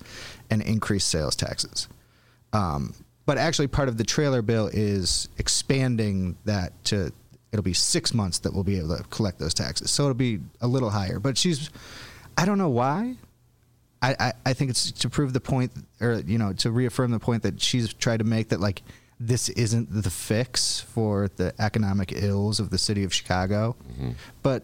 and 0.49 0.61
increased 0.61 1.09
sales 1.09 1.35
taxes. 1.35 1.87
Um, 2.53 2.93
but 3.25 3.37
actually, 3.37 3.67
part 3.67 3.89
of 3.89 3.97
the 3.97 4.03
trailer 4.03 4.41
bill 4.41 4.67
is 4.67 5.29
expanding 5.37 6.35
that 6.45 6.83
to 6.85 7.11
it'll 7.51 7.63
be 7.63 7.73
six 7.73 8.13
months 8.13 8.39
that 8.39 8.53
we'll 8.53 8.63
be 8.63 8.77
able 8.77 8.95
to 8.97 9.03
collect 9.05 9.39
those 9.39 9.53
taxes. 9.53 9.91
So 9.91 10.03
it'll 10.03 10.13
be 10.13 10.39
a 10.61 10.67
little 10.67 10.89
higher. 10.89 11.19
But 11.19 11.37
she's, 11.37 11.69
I 12.37 12.45
don't 12.45 12.57
know 12.57 12.69
why. 12.69 13.15
I, 14.01 14.15
I, 14.19 14.33
I 14.45 14.53
think 14.53 14.69
it's 14.69 14.91
to 14.91 15.09
prove 15.09 15.33
the 15.33 15.41
point, 15.41 15.71
or 15.99 16.21
you 16.25 16.37
know, 16.37 16.53
to 16.53 16.71
reaffirm 16.71 17.11
the 17.11 17.19
point 17.19 17.43
that 17.43 17.61
she's 17.61 17.93
tried 17.93 18.17
to 18.17 18.23
make 18.23 18.49
that 18.49 18.59
like 18.59 18.81
this 19.19 19.49
isn't 19.49 19.91
the 20.03 20.09
fix 20.09 20.79
for 20.79 21.27
the 21.35 21.53
economic 21.59 22.11
ills 22.13 22.59
of 22.59 22.69
the 22.69 22.77
city 22.77 23.03
of 23.03 23.13
Chicago, 23.13 23.75
mm-hmm. 23.91 24.11
but 24.43 24.63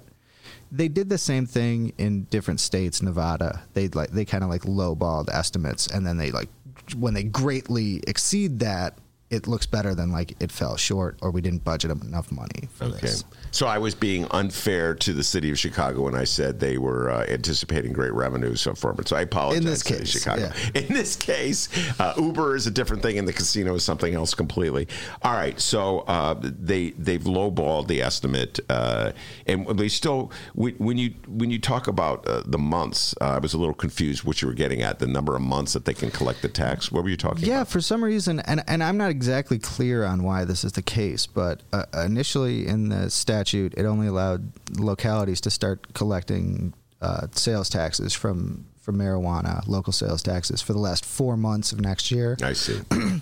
they 0.72 0.88
did 0.88 1.10
the 1.10 1.18
same 1.18 1.46
thing 1.46 1.94
in 1.98 2.24
different 2.26 2.60
states. 2.60 3.02
Nevada, 3.02 3.64
they 3.74 3.88
like 3.90 4.12
they 4.12 4.26
kind 4.26 4.44
of 4.44 4.50
like 4.50 4.62
lowballed 4.64 5.30
estimates, 5.34 5.88
and 5.88 6.06
then 6.06 6.18
they 6.18 6.32
like 6.32 6.50
when 6.98 7.14
they 7.14 7.24
greatly 7.24 8.02
exceed 8.08 8.60
that, 8.60 8.98
it 9.30 9.48
looks 9.48 9.66
better 9.66 9.96
than 9.96 10.12
like 10.12 10.36
it 10.40 10.52
fell 10.52 10.78
short 10.78 11.18
or 11.22 11.32
we 11.32 11.42
didn't 11.42 11.64
budget 11.64 11.92
enough 11.92 12.32
money 12.32 12.70
for 12.74 12.86
Okay. 12.86 13.00
this. 13.02 13.24
So 13.56 13.68
I 13.68 13.78
was 13.78 13.96
being 13.96 14.28
unfair 14.32 14.94
to 14.96 15.14
the 15.14 15.24
city 15.24 15.50
of 15.50 15.58
Chicago 15.58 16.02
when 16.02 16.14
I 16.14 16.26
said 16.26 16.60
they 16.60 16.78
were 16.78 17.10
uh, 17.10 17.26
anticipating 17.30 17.94
great 17.94 18.12
revenues 18.12 18.60
so 18.60 18.74
far. 18.76 18.92
But 18.92 19.08
so 19.08 19.16
I 19.16 19.22
apologize. 19.22 19.64
In 19.64 19.66
this 19.66 19.82
case, 19.82 20.10
Chicago. 20.10 20.52
In 20.76 20.94
this 20.94 21.16
case, 21.16 21.70
uh, 21.98 22.16
Uber 22.18 22.58
is 22.58 22.68
a 22.68 22.72
different 22.72 23.02
thing, 23.02 23.18
and 23.18 23.26
the 23.26 23.32
casino 23.32 23.76
is 23.76 23.84
something 23.86 24.14
else 24.14 24.34
completely. 24.34 24.90
All 25.22 25.32
right. 25.32 25.58
So 25.58 26.00
uh, 26.00 26.36
they 26.42 26.90
they've 26.98 27.24
lowballed 27.24 27.88
the 27.88 28.02
estimate, 28.02 28.60
uh, 28.68 29.14
and 29.48 29.66
they 29.80 29.88
still 29.88 30.34
when 30.56 30.98
you 30.98 31.14
when 31.26 31.50
you 31.50 31.60
talk 31.60 31.88
about 31.88 32.28
uh, 32.28 32.44
the 32.46 32.58
months, 32.58 33.16
uh, 33.22 33.36
I 33.36 33.40
was 33.40 33.54
a 33.54 33.58
little 33.58 33.74
confused 33.74 34.26
what 34.26 34.42
you 34.42 34.50
were 34.50 34.54
getting 34.54 34.82
at 34.82 35.00
the 35.00 35.08
number 35.08 35.34
of 35.34 35.42
months 35.42 35.72
that 35.72 35.86
they 35.86 35.94
can 35.94 36.12
collect 36.12 36.42
the 36.42 36.50
tax. 36.50 36.92
What 36.92 37.06
were 37.06 37.10
you 37.10 37.16
talking 37.16 37.38
about? 37.38 37.48
Yeah, 37.48 37.62
about? 37.62 37.70
for 37.70 37.80
some 37.80 38.04
reason, 38.04 38.42
and, 38.42 38.66
and 38.68 38.84
I'm 38.84 38.98
not 38.98 39.12
exactly 39.12 39.60
clear 39.60 40.04
on 40.04 40.24
why 40.24 40.44
this 40.44 40.66
is 40.66 40.74
the 40.74 40.82
case, 40.82 41.26
but 41.26 41.62
uh, 41.72 41.86
initially 42.04 42.68
in 42.68 42.90
the 42.90 43.10
statute, 43.10 43.45
it 43.54 43.86
only 43.86 44.08
allowed 44.08 44.52
localities 44.80 45.42
to 45.42 45.50
start 45.50 45.94
collecting 45.94 46.74
uh, 47.02 47.28
sales 47.32 47.70
taxes 47.70 48.14
from 48.14 48.66
from 48.82 48.98
marijuana, 48.98 49.66
local 49.68 49.92
sales 49.92 50.22
taxes, 50.22 50.62
for 50.62 50.74
the 50.74 50.80
last 50.80 51.04
four 51.06 51.36
months 51.36 51.72
of 51.72 51.82
next 51.82 52.12
year. 52.12 52.38
I 52.44 52.54
see. 52.54 52.80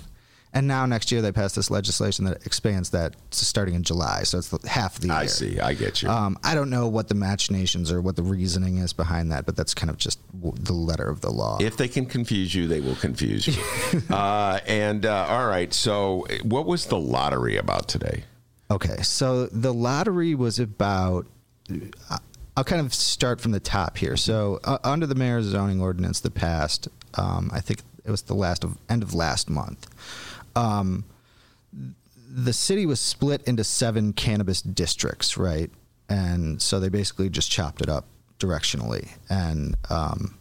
And 0.56 0.68
now 0.68 0.86
next 0.86 1.12
year 1.12 1.22
they 1.24 1.32
passed 1.32 1.56
this 1.56 1.72
legislation 1.72 2.26
that 2.26 2.46
expands 2.46 2.92
that 2.92 3.16
starting 3.32 3.74
in 3.74 3.82
July, 3.82 4.22
so 4.22 4.38
it's 4.38 4.50
the- 4.50 4.70
half 4.70 5.00
the 5.00 5.08
year. 5.08 5.16
I 5.16 5.26
see. 5.26 5.60
I 5.60 5.74
get 5.74 6.04
you. 6.04 6.10
Um, 6.10 6.38
I 6.44 6.54
don't 6.54 6.70
know 6.70 6.88
what 6.88 7.08
the 7.08 7.16
machinations 7.16 7.92
or 7.92 8.02
what 8.02 8.16
the 8.16 8.22
reasoning 8.22 8.78
is 8.78 8.94
behind 8.94 9.32
that, 9.32 9.48
but 9.48 9.56
that's 9.56 9.74
kind 9.74 9.90
of 9.90 9.98
just 9.98 10.20
w- 10.32 10.56
the 10.64 10.74
letter 10.74 11.10
of 11.10 11.22
the 11.22 11.32
law. 11.32 11.58
If 11.60 11.78
they 11.78 11.88
can 11.88 12.06
confuse 12.06 12.54
you, 12.54 12.68
they 12.68 12.82
will 12.82 12.96
confuse 12.96 13.48
you. 13.48 13.64
uh, 14.16 14.60
and 14.68 15.08
uh, 15.08 15.26
all 15.28 15.48
right, 15.48 15.74
so 15.74 16.28
what 16.44 16.68
was 16.68 16.86
the 16.86 17.00
lottery 17.00 17.58
about 17.58 17.88
today? 17.88 18.24
Okay, 18.72 19.02
so 19.02 19.48
the 19.48 19.74
lottery 19.74 20.36
was 20.36 20.60
about. 20.60 21.28
I'll 22.56 22.64
kind 22.64 22.82
of 22.82 22.94
start 22.94 23.42
from 23.42 23.52
the 23.52 23.60
top 23.60 23.98
here. 23.98 24.16
So, 24.16 24.60
uh, 24.64 24.78
under 24.84 25.08
the 25.08 25.16
mayor's 25.16 25.46
zoning 25.46 25.82
ordinance 25.82 26.20
that 26.20 26.36
passed, 26.36 26.88
um, 27.16 27.50
I 27.52 27.62
think 27.62 27.82
it 28.06 28.12
was 28.12 28.24
the 28.24 28.36
last 28.36 28.64
of 28.64 28.78
end 28.90 29.02
of 29.04 29.14
last 29.14 29.50
month. 29.50 29.88
Um, 30.56 31.06
the 32.30 32.54
city 32.54 32.86
was 32.86 33.00
split 33.00 33.44
into 33.44 33.64
seven 33.64 34.14
cannabis 34.14 34.62
districts, 34.62 35.38
right? 35.38 35.72
And 36.10 36.62
so 36.62 36.80
they 36.80 36.90
basically 36.90 37.30
just 37.30 37.52
chopped 37.52 37.82
it 37.82 37.90
up 37.90 38.06
directionally. 38.40 39.10
And 39.30 39.76
um, 39.90 40.38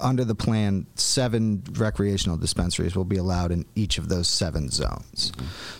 under 0.00 0.24
the 0.24 0.34
plan, 0.34 0.86
seven 0.94 1.62
recreational 1.72 2.36
dispensaries 2.36 2.96
will 2.96 3.04
be 3.04 3.16
allowed 3.16 3.52
in 3.52 3.64
each 3.74 3.98
of 3.98 4.08
those 4.08 4.28
seven 4.28 4.70
zones. 4.70 5.32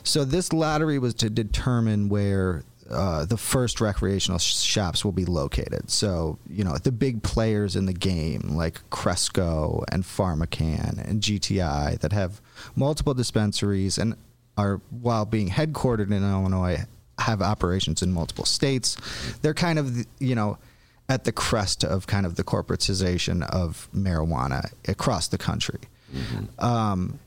So 0.03 0.25
this 0.25 0.53
lottery 0.53 0.99
was 0.99 1.15
to 1.15 1.31
determine 1.31 2.09
where 2.09 2.63
uh, 2.91 3.25
the 3.25 3.37
first 3.37 3.81
recreational 3.81 4.39
sh- 4.39 4.57
shops 4.57 5.05
will 5.05 5.13
be 5.13 5.25
located. 5.25 5.91
So 5.91 6.39
you 6.49 6.65
know 6.65 6.77
the 6.77 6.93
big 6.93 7.23
players 7.23 7.77
in 7.77 7.87
the 7.87 7.93
game 7.93 8.51
like 8.51 8.81
Cresco 8.91 9.85
and 9.91 10.05
PharmaCann 10.05 10.99
and 11.09 11.23
GTI 11.23 11.99
that 12.01 12.13
have 12.13 12.41
multiple 12.77 13.15
dispensaries 13.15 13.99
and 13.99 14.17
are 14.57 14.81
while 14.91 15.25
being 15.25 15.49
headquartered 15.49 16.13
in 16.13 16.23
Illinois 16.23 16.85
have 17.19 17.41
operations 17.41 18.03
in 18.03 18.13
multiple 18.13 18.45
states. 18.45 18.97
They're 19.43 19.55
kind 19.55 19.79
of 19.79 20.07
you 20.19 20.35
know 20.35 20.59
at 21.09 21.25
the 21.25 21.33
crest 21.33 21.85
of 21.85 22.07
kind 22.07 22.25
of 22.25 22.37
the 22.37 22.45
corporatization 22.45 23.43
of 23.51 23.89
marijuana 23.95 24.73
across 24.89 25.29
the 25.29 25.39
country. 25.39 25.81
Um, 26.59 27.19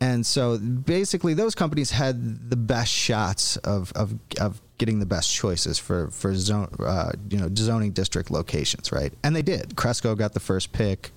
and 0.00 0.26
so 0.26 0.58
basically, 0.58 1.34
those 1.34 1.54
companies 1.54 1.90
had 1.90 2.50
the 2.50 2.56
best 2.56 2.92
shots 2.92 3.56
of, 3.58 3.92
of, 3.94 4.14
of 4.38 4.60
getting 4.78 5.00
the 5.00 5.06
best 5.06 5.32
choices 5.34 5.78
for, 5.78 6.08
for 6.08 6.34
zone, 6.34 6.68
uh, 6.80 7.12
you 7.30 7.38
know, 7.38 7.48
zoning 7.54 7.92
district 7.92 8.30
locations, 8.30 8.92
right? 8.92 9.12
And 9.24 9.34
they 9.34 9.42
did. 9.42 9.74
Cresco 9.74 10.14
got 10.14 10.34
the 10.34 10.40
first 10.40 10.72
pick. 10.72 11.12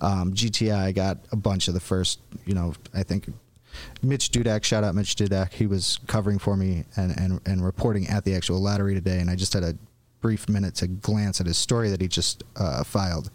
Um, 0.00 0.34
GTI 0.34 0.94
got 0.94 1.18
a 1.30 1.36
bunch 1.36 1.68
of 1.68 1.74
the 1.74 1.80
first, 1.80 2.20
you 2.44 2.54
know, 2.54 2.74
I 2.92 3.04
think 3.04 3.28
Mitch 4.02 4.30
Dudek, 4.30 4.64
shout 4.64 4.82
out 4.82 4.94
Mitch 4.94 5.14
Dudek. 5.14 5.52
He 5.52 5.66
was 5.66 6.00
covering 6.06 6.38
for 6.38 6.56
me 6.56 6.84
and, 6.96 7.16
and, 7.18 7.40
and 7.46 7.64
reporting 7.64 8.08
at 8.08 8.24
the 8.24 8.34
actual 8.34 8.60
lottery 8.60 8.94
today. 8.94 9.20
And 9.20 9.30
I 9.30 9.36
just 9.36 9.52
had 9.52 9.62
a 9.62 9.76
brief 10.24 10.48
minute 10.48 10.74
to 10.74 10.86
glance 10.86 11.38
at 11.38 11.46
his 11.46 11.58
story 11.58 11.90
that 11.90 12.00
he 12.00 12.08
just 12.08 12.44
uh, 12.56 12.82
filed. 12.82 13.30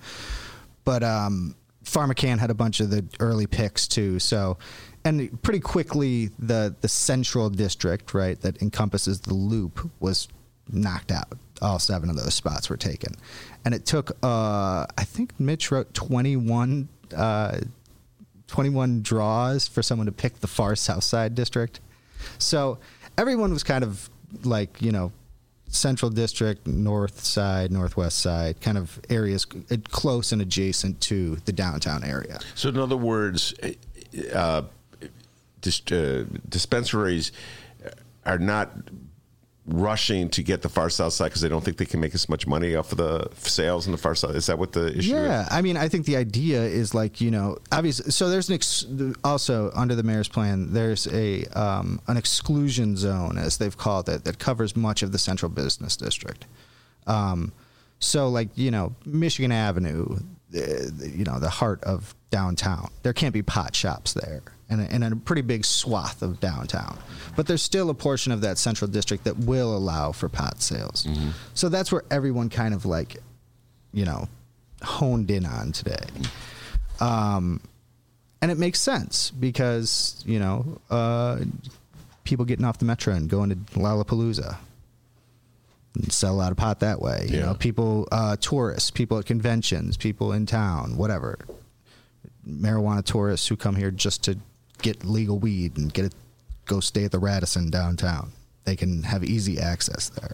But 0.85 1.03
um, 1.03 1.53
PharmaCann 1.85 2.39
had 2.39 2.49
a 2.49 2.55
bunch 2.55 2.79
of 2.79 2.89
the 2.89 3.05
early 3.19 3.45
picks 3.45 3.87
too. 3.87 4.17
So, 4.17 4.57
and 5.05 5.39
pretty 5.43 5.59
quickly, 5.59 6.31
the 6.39 6.75
the 6.81 6.87
central 6.87 7.51
district, 7.51 8.15
right, 8.15 8.41
that 8.41 8.59
encompasses 8.63 9.19
the 9.21 9.35
loop, 9.35 9.87
was 9.99 10.29
knocked 10.67 11.11
out. 11.11 11.37
All 11.61 11.77
seven 11.77 12.09
of 12.09 12.15
those 12.15 12.33
spots 12.33 12.71
were 12.71 12.77
taken, 12.77 13.13
and 13.65 13.75
it 13.75 13.85
took. 13.85 14.09
Uh, 14.23 14.87
I 14.97 15.03
think 15.03 15.39
Mitch 15.39 15.71
wrote 15.71 15.93
twenty 15.93 16.35
one. 16.35 16.89
Uh, 17.15 17.59
21 18.47 19.03
draws 19.03 19.67
for 19.67 19.83
someone 19.83 20.07
to 20.07 20.11
pick 20.11 20.39
the 20.39 20.47
far 20.47 20.75
south 20.75 21.03
side 21.03 21.35
district. 21.35 21.81
So 22.39 22.79
everyone 23.15 23.53
was 23.53 23.61
kind 23.61 23.83
of 23.83 24.09
like, 24.43 24.81
you 24.81 24.91
know, 24.91 25.11
central 25.69 26.11
district, 26.11 26.67
north 26.67 27.23
side, 27.23 27.71
northwest 27.71 28.19
side, 28.19 28.59
kind 28.61 28.77
of 28.77 28.99
areas 29.09 29.45
uh, 29.71 29.77
close 29.89 30.31
and 30.31 30.41
adjacent 30.41 30.99
to 31.01 31.35
the 31.45 31.51
downtown 31.51 32.03
area. 32.03 32.39
So, 32.55 32.69
in 32.69 32.77
other 32.77 32.97
words, 32.97 33.53
uh, 34.33 34.63
dis- 35.61 35.91
uh, 35.91 36.25
dispensaries 36.47 37.31
are 38.25 38.37
not 38.37 38.71
rushing 39.65 40.29
to 40.29 40.41
get 40.41 40.61
the 40.63 40.69
far 40.69 40.89
south 40.89 41.13
side 41.13 41.25
because 41.25 41.41
they 41.41 41.49
don't 41.49 41.63
think 41.63 41.77
they 41.77 41.85
can 41.85 41.99
make 41.99 42.15
as 42.15 42.27
much 42.27 42.47
money 42.47 42.75
off 42.75 42.91
of 42.91 42.97
the 42.97 43.27
sales 43.35 43.85
in 43.85 43.91
the 43.91 43.97
far 43.97 44.15
south. 44.15 44.35
Is 44.35 44.47
that 44.47 44.57
what 44.57 44.71
the 44.71 44.97
issue 44.97 45.11
Yeah, 45.13 45.43
is? 45.43 45.47
I 45.51 45.61
mean, 45.61 45.77
I 45.77 45.87
think 45.89 46.05
the 46.05 46.15
idea 46.17 46.63
is 46.63 46.93
like 46.95 47.21
you 47.21 47.29
know, 47.29 47.57
obviously. 47.71 48.11
So 48.11 48.29
there's 48.29 48.49
an 48.49 48.55
ex- 48.55 48.85
also 49.23 49.71
under 49.75 49.95
the 49.95 50.03
mayor's 50.03 50.27
plan, 50.27 50.73
there's 50.73 51.07
a 51.07 51.45
um, 51.47 52.01
an 52.07 52.17
exclusion 52.17 52.97
zone, 52.97 53.37
as 53.37 53.57
they've 53.57 53.77
called 53.77 54.09
it, 54.09 54.23
that 54.23 54.39
covers 54.39 54.75
much 54.75 55.03
of 55.03 55.11
the 55.11 55.19
central 55.19 55.49
business 55.51 55.95
district. 55.95 56.45
Um, 57.05 57.53
so 57.99 58.27
like 58.29 58.49
you 58.55 58.71
know, 58.71 58.95
Michigan 59.05 59.51
Avenue, 59.51 60.17
the, 60.51 60.91
the- 60.95 61.09
you 61.09 61.23
know, 61.25 61.39
the 61.39 61.49
heart 61.49 61.83
of 61.83 62.13
downtown. 62.31 62.89
There 63.03 63.13
can't 63.13 63.33
be 63.33 63.41
pot 63.41 63.75
shops 63.75 64.13
there, 64.13 64.41
and 64.69 64.81
a, 64.81 64.91
and 64.91 65.03
a 65.03 65.15
pretty 65.15 65.41
big 65.41 65.65
swath 65.65 66.21
of 66.21 66.39
downtown. 66.39 66.97
But 67.35 67.47
there's 67.47 67.61
still 67.63 67.89
a 67.89 67.93
portion 67.93 68.31
of 68.31 68.41
that 68.41 68.57
central 68.57 68.89
district 68.89 69.23
that 69.23 69.37
will 69.39 69.75
allow 69.75 70.11
for 70.11 70.29
pot 70.29 70.61
sales. 70.61 71.07
So 71.53 71.69
that's 71.69 71.91
where 71.91 72.03
everyone 72.11 72.49
kind 72.49 72.73
of 72.73 72.85
like 72.85 73.17
you 73.91 74.05
know, 74.05 74.27
honed 74.83 75.31
in 75.31 75.45
on 75.47 75.71
today. 75.71 76.05
Um, 76.99 77.59
and 78.41 78.51
it 78.51 78.57
makes 78.57 78.79
sense 78.79 79.31
because, 79.31 80.21
you 80.25 80.39
know, 80.39 80.79
uh, 80.89 81.39
people 82.23 82.45
getting 82.45 82.65
off 82.65 82.77
the 82.77 82.85
metro 82.85 83.13
and 83.13 83.29
going 83.29 83.49
to 83.49 83.55
Lollapalooza 83.79 84.57
sell 86.09 86.33
a 86.33 86.37
lot 86.37 86.51
of 86.51 86.57
pot 86.57 86.79
that 86.81 87.01
way. 87.01 87.27
You 87.29 87.37
Yeah. 87.39 87.45
know, 87.47 87.53
people, 87.55 88.07
uh, 88.11 88.35
tourists, 88.37 88.91
people 88.91 89.17
at 89.19 89.25
conventions, 89.25 89.97
people 89.97 90.31
in 90.33 90.45
town, 90.45 90.97
whatever. 90.97 91.37
Marijuana 92.47 93.03
tourists 93.03 93.47
who 93.47 93.55
come 93.55 93.75
here 93.75 93.91
just 93.91 94.23
to 94.23 94.37
get 94.81 95.03
legal 95.05 95.37
weed 95.39 95.77
and 95.77 95.93
get 95.93 96.05
it, 96.05 96.13
go 96.65 96.79
stay 96.79 97.03
at 97.05 97.11
the 97.11 97.19
Radisson 97.19 97.69
downtown. 97.69 98.31
They 98.63 98.75
can 98.75 99.03
have 99.03 99.23
easy 99.23 99.59
access 99.59 100.09
there. 100.09 100.33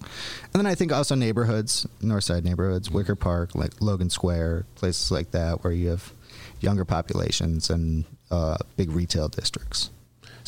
And 0.00 0.52
then 0.54 0.66
I 0.66 0.74
think 0.74 0.92
also 0.92 1.14
neighborhoods, 1.14 1.86
north 2.00 2.24
side 2.24 2.44
neighborhoods, 2.44 2.90
Wicker 2.90 3.16
Park, 3.16 3.54
like 3.54 3.80
Logan 3.80 4.10
Square, 4.10 4.64
places 4.74 5.10
like 5.10 5.32
that 5.32 5.62
where 5.64 5.72
you 5.72 5.88
have 5.88 6.12
younger 6.60 6.84
populations 6.84 7.68
and 7.70 8.04
uh, 8.30 8.56
big 8.76 8.90
retail 8.90 9.28
districts. 9.28 9.90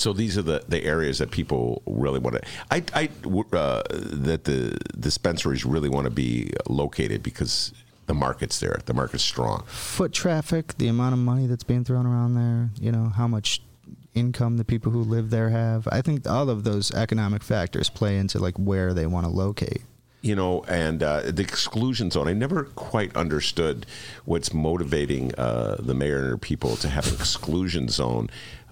So 0.00 0.12
these 0.12 0.38
are 0.38 0.42
the, 0.42 0.64
the 0.69 0.85
areas 0.85 1.19
that 1.19 1.30
people 1.30 1.83
really 1.87 2.19
want 2.19 2.37
to. 2.37 2.42
I, 2.71 2.83
I 2.95 3.09
uh, 3.57 3.83
that 3.90 4.45
the 4.45 4.78
dispensaries 4.99 5.64
really 5.64 5.88
want 5.88 6.07
to 6.07 6.11
be 6.11 6.50
located 6.69 7.23
because 7.23 7.73
the 8.07 8.14
market's 8.14 8.59
there. 8.61 8.80
The 8.87 8.95
market's 8.95 9.23
strong. 9.23 9.64
Foot 9.66 10.12
traffic, 10.12 10.76
the 10.78 10.88
amount 10.88 11.12
of 11.12 11.19
money 11.21 11.47
that's 11.47 11.64
being 11.64 11.85
thrown 11.85 12.07
around 12.07 12.35
there, 12.35 12.71
you 12.80 12.90
know, 12.90 13.11
how 13.11 13.28
much 13.28 13.62
income 14.14 14.57
the 14.57 14.64
people 14.64 14.90
who 14.90 15.02
live 15.02 15.30
there 15.30 15.50
have. 15.50 15.87
I 15.92 16.00
think 16.02 16.28
all 16.28 16.50
of 16.50 16.64
those 16.64 16.90
economic 16.92 17.45
factors 17.45 17.88
play 17.88 18.16
into 18.16 18.38
like 18.40 18.57
where 18.57 18.92
they 18.92 19.07
want 19.07 19.26
to 19.26 19.30
locate. 19.30 19.83
you 20.23 20.35
know, 20.35 20.62
and 20.69 21.02
uh, 21.02 21.23
the 21.23 21.42
exclusion 21.42 22.11
zone. 22.11 22.28
I 22.28 22.35
never 22.35 22.64
quite 22.64 23.16
understood 23.16 23.87
what's 24.26 24.52
motivating 24.52 25.35
uh, 25.37 25.76
the 25.78 25.95
mayor 25.95 26.19
and 26.19 26.28
her 26.28 26.37
people 26.37 26.76
to 26.76 26.88
have 26.88 27.07
an 27.09 27.14
exclusion 27.14 27.88
zone. 27.88 28.28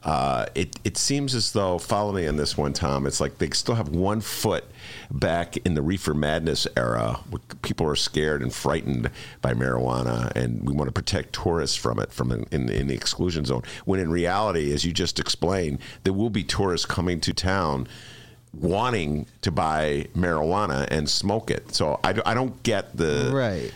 Uh, 0.09 0.47
it 0.55 0.75
it 0.85 0.97
seems 0.97 1.35
as 1.35 1.53
though, 1.53 1.77
follow 1.77 2.13
me 2.13 2.27
on 2.27 2.37
this 2.37 2.57
one, 2.57 2.73
Tom. 2.73 3.07
It's 3.07 3.21
like 3.21 3.37
they 3.37 3.51
still 3.51 3.75
have 3.75 3.91
one 3.91 4.23
foot 4.23 4.65
back 5.11 5.59
in 5.59 5.75
the 5.75 5.83
reefer 5.83 6.15
madness 6.15 6.67
era. 6.79 7.21
where 7.29 7.43
People 7.61 7.87
are 7.87 7.95
scared 7.95 8.41
and 8.41 8.51
frightened 8.51 9.11
by 9.43 9.53
marijuana, 9.53 10.33
and 10.35 10.67
we 10.67 10.73
want 10.73 10.89
to 10.89 10.93
protect 10.93 11.35
tourists 11.35 11.77
from 11.77 11.99
it 11.99 12.11
from 12.11 12.33
in, 12.33 12.47
in, 12.51 12.71
in 12.71 12.87
the 12.87 12.95
exclusion 12.95 13.45
zone. 13.45 13.65
When 13.85 14.01
in 14.01 14.11
reality, 14.11 14.73
as 14.73 14.83
you 14.83 14.95
just 14.95 15.21
explained, 15.21 15.79
there 16.05 16.15
will 16.15 16.31
be 16.31 16.43
tourists 16.43 16.87
coming 16.87 17.21
to 17.21 17.35
town 17.35 17.87
wanting 18.55 19.27
to 19.43 19.51
buy 19.51 20.07
marijuana 20.17 20.89
and 20.91 21.07
smoke 21.11 21.51
it. 21.51 21.75
So 21.75 22.01
I, 22.03 22.19
I 22.25 22.33
don't 22.33 22.63
get 22.63 22.97
the 22.97 23.31
Right. 23.35 23.71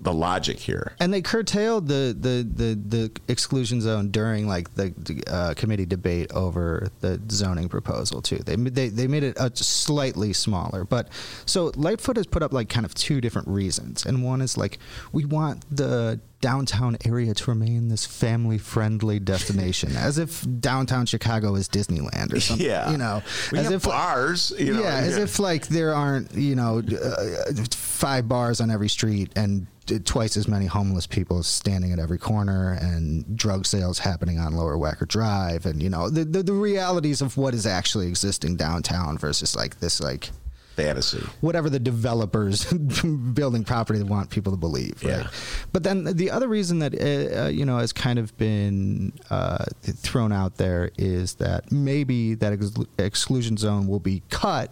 The 0.00 0.12
logic 0.12 0.58
here. 0.58 0.94
And 1.00 1.12
they 1.12 1.22
curtailed 1.22 1.88
the, 1.88 2.16
the, 2.18 2.46
the, 2.48 2.74
the 2.74 3.10
exclusion 3.28 3.80
zone 3.80 4.10
during 4.10 4.46
like 4.46 4.74
the 4.74 4.94
uh, 5.26 5.54
committee 5.54 5.86
debate 5.86 6.32
over 6.32 6.88
the 7.00 7.20
zoning 7.30 7.68
proposal 7.68 8.22
too. 8.22 8.38
They 8.38 8.56
they 8.56 8.88
they 8.88 9.06
made 9.06 9.22
it 9.22 9.36
a 9.38 9.54
slightly 9.54 10.32
smaller, 10.32 10.84
but 10.84 11.08
so 11.44 11.72
Lightfoot 11.76 12.16
has 12.16 12.26
put 12.26 12.42
up 12.42 12.52
like 12.52 12.68
kind 12.68 12.86
of 12.86 12.94
two 12.94 13.20
different 13.20 13.48
reasons, 13.48 14.04
and 14.06 14.22
one 14.24 14.40
is 14.40 14.56
like 14.56 14.78
we 15.12 15.24
want 15.24 15.64
the 15.74 16.20
downtown 16.40 16.96
area 17.04 17.34
to 17.34 17.50
remain 17.50 17.88
this 17.88 18.04
family 18.04 18.58
friendly 18.58 19.18
destination, 19.18 19.96
as 19.96 20.18
if 20.18 20.44
downtown 20.60 21.06
Chicago 21.06 21.54
is 21.54 21.68
Disneyland 21.68 22.32
or 22.32 22.40
something. 22.40 22.66
Yeah, 22.66 22.90
you 22.90 22.98
know, 22.98 23.22
we 23.52 23.58
as 23.58 23.70
if 23.70 23.84
bars. 23.84 24.52
You 24.58 24.74
know, 24.74 24.82
yeah, 24.82 24.96
as 24.96 25.16
if 25.16 25.38
like 25.38 25.68
there 25.68 25.94
aren't 25.94 26.32
you 26.34 26.54
know 26.54 26.78
uh, 26.80 27.52
five 27.70 28.28
bars 28.28 28.60
on 28.60 28.70
every 28.70 28.88
street 28.88 29.32
and 29.36 29.66
twice 30.04 30.36
as 30.36 30.48
many 30.48 30.66
homeless 30.66 31.06
people 31.06 31.42
standing 31.42 31.92
at 31.92 31.98
every 31.98 32.18
corner 32.18 32.76
and 32.80 33.36
drug 33.36 33.64
sales 33.64 34.00
happening 34.00 34.38
on 34.38 34.52
Lower 34.52 34.76
Wacker 34.76 35.06
Drive 35.06 35.64
and 35.64 35.80
you 35.80 35.88
know 35.88 36.10
the, 36.10 36.24
the 36.24 36.42
the 36.42 36.52
realities 36.52 37.22
of 37.22 37.36
what 37.36 37.54
is 37.54 37.66
actually 37.66 38.08
existing 38.08 38.56
downtown 38.56 39.16
versus 39.16 39.54
like 39.54 39.78
this 39.78 40.00
like 40.00 40.30
fantasy. 40.76 41.18
whatever 41.40 41.68
the 41.70 41.78
developers 41.80 42.64
building 43.34 43.64
property 43.64 44.02
want 44.02 44.30
people 44.30 44.52
to 44.52 44.58
believe. 44.58 45.02
Right? 45.02 45.22
Yeah. 45.22 45.30
But 45.72 45.82
then 45.82 46.04
the 46.04 46.30
other 46.30 46.48
reason 46.48 46.78
that 46.80 46.94
uh, 46.94 47.44
uh, 47.44 47.48
you 47.48 47.64
know 47.64 47.78
has 47.78 47.92
kind 47.92 48.18
of 48.18 48.36
been 48.36 49.12
uh, 49.30 49.64
thrown 49.82 50.32
out 50.32 50.56
there 50.56 50.90
is 50.98 51.34
that 51.34 51.72
maybe 51.72 52.34
that 52.34 52.52
ex- 52.52 52.72
exclusion 52.98 53.56
zone 53.56 53.86
will 53.88 54.00
be 54.00 54.22
cut 54.30 54.70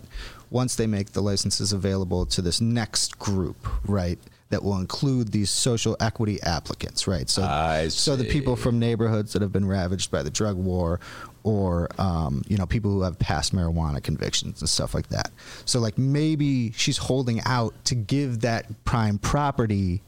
once 0.50 0.76
they 0.76 0.86
make 0.86 1.12
the 1.12 1.22
licenses 1.22 1.72
available 1.72 2.24
to 2.26 2.40
this 2.40 2.60
next 2.60 3.18
group, 3.18 3.66
right? 3.86 4.18
That 4.54 4.62
will 4.62 4.78
include 4.78 5.32
these 5.32 5.50
social 5.50 5.96
equity 5.98 6.40
applicants, 6.44 7.08
right? 7.08 7.28
So, 7.28 7.42
I 7.42 7.88
so 7.88 8.14
the 8.14 8.22
people 8.22 8.54
from 8.54 8.78
neighborhoods 8.78 9.32
that 9.32 9.42
have 9.42 9.50
been 9.50 9.66
ravaged 9.66 10.12
by 10.12 10.22
the 10.22 10.30
drug 10.30 10.56
war, 10.56 11.00
or 11.42 11.88
um, 11.98 12.44
you 12.46 12.56
know 12.56 12.66
people 12.66 12.92
who 12.92 13.02
have 13.02 13.18
past 13.18 13.52
marijuana 13.52 14.00
convictions 14.00 14.60
and 14.60 14.68
stuff 14.68 14.94
like 14.94 15.08
that. 15.08 15.32
So 15.64 15.80
like 15.80 15.98
maybe 15.98 16.70
she's 16.70 16.98
holding 16.98 17.40
out 17.46 17.74
to 17.86 17.96
give 17.96 18.42
that 18.42 18.84
prime 18.84 19.18
property 19.18 20.02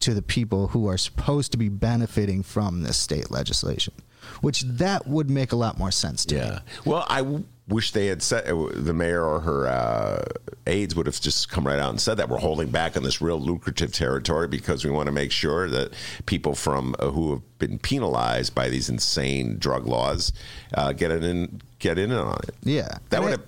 to 0.00 0.14
the 0.14 0.22
people 0.22 0.66
who 0.66 0.88
are 0.88 0.98
supposed 0.98 1.52
to 1.52 1.58
be 1.58 1.68
benefiting 1.68 2.42
from 2.42 2.82
this 2.82 2.96
state 2.96 3.30
legislation, 3.30 3.94
which 4.40 4.62
that 4.62 5.06
would 5.06 5.30
make 5.30 5.52
a 5.52 5.56
lot 5.56 5.78
more 5.78 5.92
sense 5.92 6.24
to 6.24 6.34
me. 6.34 6.40
Yeah. 6.40 6.58
Well, 6.84 7.06
I 7.08 7.22
wish 7.68 7.92
they 7.92 8.06
had 8.06 8.22
said 8.22 8.46
the 8.46 8.92
mayor 8.92 9.24
or 9.24 9.40
her 9.40 9.68
uh, 9.68 10.24
aides 10.66 10.96
would 10.96 11.06
have 11.06 11.20
just 11.20 11.48
come 11.48 11.66
right 11.66 11.78
out 11.78 11.90
and 11.90 12.00
said 12.00 12.16
that 12.16 12.28
we're 12.28 12.38
holding 12.38 12.70
back 12.70 12.96
on 12.96 13.02
this 13.02 13.20
real 13.20 13.38
lucrative 13.38 13.92
territory 13.92 14.48
because 14.48 14.84
we 14.84 14.90
want 14.90 15.06
to 15.06 15.12
make 15.12 15.30
sure 15.30 15.68
that 15.68 15.92
people 16.26 16.54
from 16.54 16.94
uh, 16.98 17.08
who 17.10 17.32
have 17.32 17.58
been 17.58 17.78
penalized 17.78 18.54
by 18.54 18.68
these 18.68 18.88
insane 18.88 19.58
drug 19.58 19.86
laws 19.86 20.32
uh, 20.74 20.92
get 20.92 21.10
in 21.10 21.60
get 21.78 21.98
in 21.98 22.10
on 22.12 22.38
it. 22.48 22.54
Yeah, 22.62 22.98
That 23.10 23.20
would 23.22 23.28
I, 23.28 23.30
have. 23.32 23.44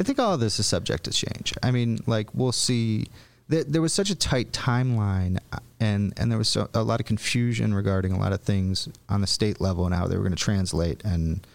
I 0.00 0.02
think 0.02 0.18
all 0.18 0.34
of 0.34 0.40
this 0.40 0.58
is 0.58 0.66
subject 0.66 1.04
to 1.04 1.12
change. 1.12 1.54
I 1.62 1.70
mean, 1.70 2.00
like 2.06 2.34
we'll 2.34 2.52
see. 2.52 3.06
There, 3.46 3.62
there 3.62 3.82
was 3.82 3.92
such 3.92 4.08
a 4.08 4.14
tight 4.14 4.52
timeline, 4.52 5.38
uh, 5.52 5.58
and 5.78 6.12
and 6.16 6.30
there 6.30 6.38
was 6.38 6.48
so, 6.48 6.68
a 6.74 6.82
lot 6.82 6.98
of 6.98 7.06
confusion 7.06 7.72
regarding 7.74 8.10
a 8.12 8.18
lot 8.18 8.32
of 8.32 8.40
things 8.40 8.88
on 9.08 9.20
the 9.20 9.26
state 9.26 9.60
level 9.60 9.86
and 9.86 9.94
how 9.94 10.08
they 10.08 10.16
were 10.16 10.22
going 10.22 10.34
to 10.34 10.42
translate 10.42 11.04
and 11.04 11.46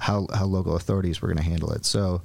how 0.00 0.26
how 0.34 0.46
local 0.46 0.74
authorities 0.76 1.20
were 1.22 1.28
going 1.28 1.38
to 1.38 1.44
handle 1.44 1.70
it. 1.72 1.84
So, 1.84 2.22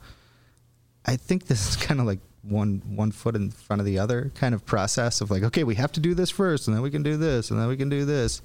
I 1.06 1.16
think 1.18 1.46
this 1.48 1.70
is 1.70 1.76
kind 1.76 2.00
of 2.00 2.06
like 2.06 2.20
one 2.42 2.82
one 2.86 3.12
foot 3.12 3.36
in 3.36 3.52
front 3.52 3.80
of 3.80 3.86
the 3.86 4.00
other 4.00 4.32
kind 4.36 4.54
of 4.56 4.66
process 4.66 5.22
of 5.22 5.30
like, 5.32 5.44
okay, 5.44 5.64
we 5.64 5.76
have 5.76 5.92
to 5.94 6.00
do 6.00 6.14
this 6.14 6.30
first, 6.30 6.68
and 6.68 6.76
then 6.76 6.82
we 6.84 6.92
can 6.92 7.04
do 7.04 7.18
this, 7.18 7.52
and 7.52 7.60
then 7.60 7.68
we 7.68 7.78
can 7.78 7.90
do 7.90 8.06
this, 8.06 8.42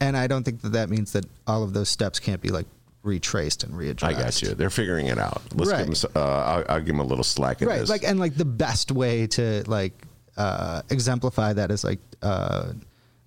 and 0.00 0.16
I 0.16 0.26
don't 0.26 0.44
think 0.44 0.60
that 0.62 0.72
that 0.72 0.90
means 0.90 1.12
that 1.12 1.24
all 1.46 1.62
of 1.62 1.72
those 1.72 1.88
steps 1.88 2.18
can't 2.20 2.40
be 2.40 2.48
like 2.50 2.66
retraced 3.02 3.64
and 3.64 3.76
readjusted 3.76 4.18
I 4.18 4.22
got 4.22 4.40
you. 4.42 4.54
They're 4.54 4.70
figuring 4.70 5.08
it 5.08 5.18
out. 5.18 5.42
Let's 5.54 5.70
Right. 5.70 5.86
give 5.86 6.00
them. 6.00 6.10
Uh, 6.16 6.20
I'll, 6.20 6.64
I'll 6.70 6.78
give 6.80 6.86
them 6.96 7.00
a 7.00 7.04
little 7.04 7.22
slack 7.24 7.60
in 7.60 7.68
right 7.68 7.80
this. 7.80 7.90
like 7.90 8.02
and 8.02 8.18
like 8.18 8.34
the 8.34 8.46
best 8.46 8.90
way 8.90 9.26
to 9.28 9.62
like 9.66 9.92
uh 10.38 10.80
exemplify 10.90 11.52
that 11.52 11.70
is 11.70 11.84
like 11.84 12.00
uh 12.22 12.72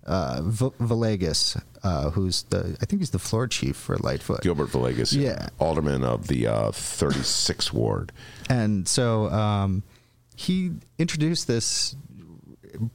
uh 0.06 0.42
v- 0.44 0.72
Villegas 0.82 1.62
uh 1.88 2.10
who's 2.16 2.44
the 2.52 2.62
i 2.82 2.86
think 2.86 3.02
he's 3.02 3.12
the 3.12 3.20
floor 3.30 3.48
chief 3.48 3.76
for 3.76 3.96
lightfoot 3.98 4.42
Gilbert 4.42 4.70
Villegas, 4.70 5.12
Yeah. 5.14 5.48
alderman 5.60 6.04
of 6.04 6.28
the 6.28 6.42
uh, 6.48 6.72
36th 6.72 7.72
ward. 7.80 8.12
and 8.50 8.88
so 8.88 9.30
um 9.30 9.84
he 10.36 10.72
introduced 11.00 11.48
this 11.48 11.96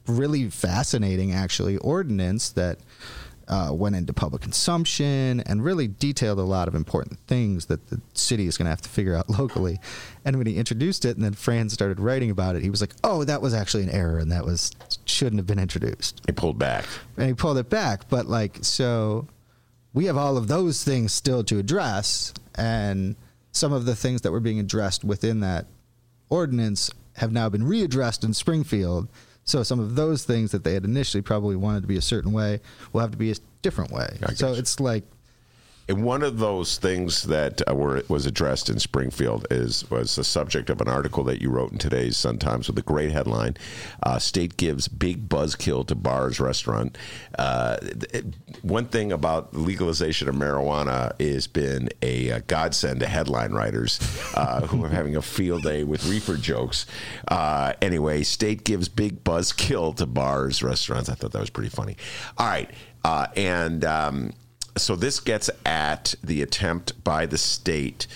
really 0.07 0.49
fascinating 0.49 1.33
actually 1.33 1.77
ordinance 1.77 2.51
that 2.51 2.79
uh, 3.49 3.69
went 3.73 3.95
into 3.97 4.13
public 4.13 4.41
consumption 4.41 5.41
and 5.41 5.61
really 5.65 5.87
detailed 5.87 6.39
a 6.39 6.43
lot 6.43 6.69
of 6.69 6.75
important 6.75 7.19
things 7.27 7.65
that 7.65 7.85
the 7.89 7.99
city 8.13 8.47
is 8.47 8.57
going 8.57 8.65
to 8.65 8.69
have 8.69 8.81
to 8.81 8.87
figure 8.87 9.13
out 9.13 9.29
locally. 9.39 9.77
And 10.23 10.37
when 10.37 10.47
he 10.47 10.55
introduced 10.55 11.03
it, 11.03 11.17
and 11.17 11.25
then 11.25 11.33
Fran 11.33 11.67
started 11.69 11.99
writing 11.99 12.29
about 12.31 12.55
it, 12.55 12.63
he 12.63 12.69
was 12.69 12.79
like, 12.79 12.93
"Oh, 13.03 13.25
that 13.25 13.41
was 13.41 13.53
actually 13.53 13.83
an 13.83 13.89
error, 13.89 14.17
and 14.19 14.31
that 14.31 14.45
was 14.45 14.71
shouldn't 15.05 15.39
have 15.39 15.47
been 15.47 15.59
introduced." 15.59 16.21
He 16.25 16.31
pulled 16.31 16.59
back. 16.59 16.85
And 17.17 17.27
he 17.27 17.33
pulled 17.33 17.57
it 17.57 17.69
back. 17.69 18.09
But 18.09 18.27
like, 18.27 18.59
so 18.61 19.27
we 19.93 20.05
have 20.05 20.17
all 20.17 20.37
of 20.37 20.47
those 20.47 20.83
things 20.83 21.11
still 21.11 21.43
to 21.45 21.59
address, 21.59 22.33
and 22.55 23.15
some 23.51 23.71
of 23.71 23.85
the 23.85 23.95
things 23.95 24.21
that 24.21 24.31
were 24.31 24.39
being 24.39 24.59
addressed 24.59 25.03
within 25.03 25.39
that 25.41 25.67
ordinance 26.29 26.89
have 27.17 27.31
now 27.31 27.47
been 27.49 27.63
readdressed 27.63 28.23
in 28.23 28.33
Springfield. 28.33 29.07
So 29.45 29.61
some 29.61 29.79
of 29.79 29.95
those 29.95 30.23
things 30.23 30.51
that 30.51 30.63
they 30.63 30.73
had 30.73 30.85
initially 30.85 31.21
probably 31.21 31.55
wanted 31.55 31.81
to 31.81 31.87
be 31.87 31.97
a 31.97 32.01
certain 32.01 32.31
way 32.31 32.61
will 32.91 33.01
have 33.01 33.11
to 33.11 33.17
be 33.17 33.29
a 33.31 33.35
different 33.61 33.91
way. 33.91 34.17
So 34.35 34.53
it's 34.53 34.79
like 34.79 35.03
And 35.89 36.03
one 36.03 36.23
of 36.23 36.39
those 36.39 36.77
things 36.77 37.23
that 37.23 37.61
uh, 37.69 37.75
were 37.75 38.03
was 38.07 38.25
addressed 38.25 38.69
in 38.69 38.79
Springfield 38.79 39.45
is 39.51 39.89
was 39.89 40.15
the 40.15 40.23
subject 40.23 40.69
of 40.69 40.79
an 40.79 40.87
article 40.87 41.23
that 41.25 41.41
you 41.41 41.49
wrote 41.49 41.73
in 41.73 41.77
today's 41.77 42.15
Sun 42.15 42.37
Times 42.37 42.67
with 42.67 42.77
a 42.77 42.81
great 42.81 43.11
headline: 43.11 43.57
uh, 44.03 44.17
"State 44.17 44.55
gives 44.55 44.87
big 44.87 45.27
buzzkill 45.27 45.85
to 45.87 45.95
bars 45.95 46.39
restaurant." 46.39 46.97
Uh, 47.37 47.77
one 48.61 48.85
thing 48.85 49.11
about 49.11 49.53
legalization 49.53 50.29
of 50.29 50.35
marijuana 50.35 51.19
has 51.19 51.47
been 51.47 51.89
a, 52.01 52.31
uh 52.31 52.39
godsend 52.47 53.01
to 53.01 53.07
headline 53.07 53.51
writers 53.51 53.99
uh, 54.35 54.61
who 54.67 54.83
are 54.85 54.89
having 54.89 55.17
a 55.17 55.21
field 55.21 55.63
day 55.63 55.83
with 55.83 56.05
reefer 56.07 56.37
jokes. 56.37 56.85
Anyway, 57.81 58.23
state 58.23 58.63
gives 58.63 58.87
big 58.87 59.23
buzzkill 59.25 59.95
to 59.95 60.05
bars 60.05 60.63
restaurants. 60.63 61.09
I 61.09 61.15
thought 61.15 61.33
that 61.33 61.41
was 61.41 61.49
pretty 61.49 61.69
funny. 61.69 61.97
All 62.37 62.47
right, 62.47 62.71
and. 63.35 63.83
Um, 63.83 64.33
so 64.77 64.95
this 64.95 65.19
gets 65.19 65.49
at 65.65 66.15
the 66.23 66.41
attempt 66.41 67.03
by 67.03 67.25
the 67.25 67.37
state 67.37 68.07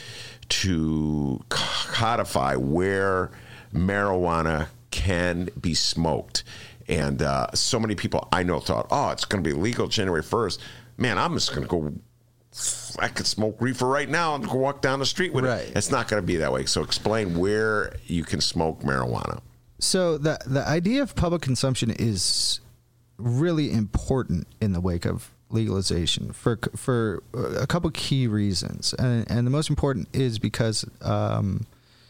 to 0.50 1.44
codify 1.50 2.56
where 2.56 3.32
marijuana 3.74 4.68
can 4.92 5.50
be 5.60 5.74
smoked. 5.74 6.44
And 6.88 7.22
uh, 7.22 7.52
so 7.54 7.80
many 7.80 7.96
people 7.96 8.28
I 8.32 8.44
know 8.44 8.60
thought, 8.60 8.88
oh, 8.92 9.10
it's 9.10 9.26
going 9.26 9.44
to 9.44 9.50
be 9.50 9.54
legal 9.56 9.88
January 9.88 10.24
1st. 10.24 10.60
Man, 10.98 11.18
I'm 11.18 11.34
just 11.34 11.54
going 11.54 11.64
to 11.64 11.68
go. 11.68 11.94
I 13.00 13.10
could 13.10 13.28
smoke 13.28 13.58
reefer 13.60 13.86
right 13.86 14.10
now 14.10 14.34
and 14.36 14.48
go 14.48 14.56
walk 14.56 14.82
down 14.82 15.00
the 15.00 15.06
street 15.06 15.32
with 15.34 15.46
Right. 15.46 15.68
it. 15.68 15.76
It's 15.76 15.92
not 15.92 16.08
going 16.08 16.24
to 16.24 16.26
be 16.26 16.38
that 16.38 16.52
way. 16.52 16.66
So 16.66 16.82
explain 16.82 17.38
where 17.38 17.96
you 18.08 18.24
can 18.24 18.42
smoke 18.42 18.82
marijuana. 18.82 19.42
So 19.80 20.18
the 20.18 20.40
the 20.48 20.68
idea 20.68 21.04
of 21.04 21.14
public 21.16 21.42
consumption 21.44 21.92
is 21.92 22.62
really 23.18 23.72
important 23.72 24.48
in 24.60 24.72
the 24.74 24.82
wake 24.82 25.06
of 25.06 25.32
legalization 25.50 26.34
for 26.34 26.60
for 26.76 27.24
a 27.34 27.68
couple 27.68 27.90
key 27.92 28.28
reasons, 28.28 28.94
and 28.94 29.30
and 29.30 29.48
the 29.48 29.52
most 29.52 29.70
important 29.70 30.08
is 30.14 30.40
because 30.40 30.86
um, 31.02 31.66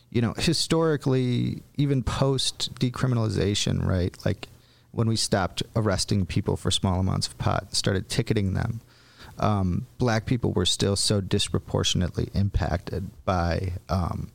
you 0.10 0.22
know 0.22 0.34
historically, 0.38 1.62
even 1.78 2.04
post 2.04 2.74
decriminalization, 2.76 3.86
right, 3.86 4.16
like 4.26 4.48
when 4.92 5.08
we 5.08 5.16
stopped 5.16 5.62
arresting 5.76 6.26
people 6.26 6.58
for 6.58 6.72
small 6.72 7.00
amounts 7.00 7.28
of 7.28 7.38
pot, 7.38 7.64
and 7.64 7.74
started 7.76 8.10
ticketing 8.10 8.54
them. 8.54 8.82
Um, 9.40 9.86
black 10.00 10.26
people 10.26 10.52
were 10.52 10.66
still 10.66 10.96
so 10.96 11.22
disproportionately 11.22 12.30
impacted 12.34 13.12
by 13.24 13.74
um, 13.88 14.32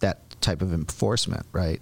that 0.00 0.38
type 0.42 0.60
of 0.60 0.74
enforcement, 0.74 1.46
right? 1.52 1.80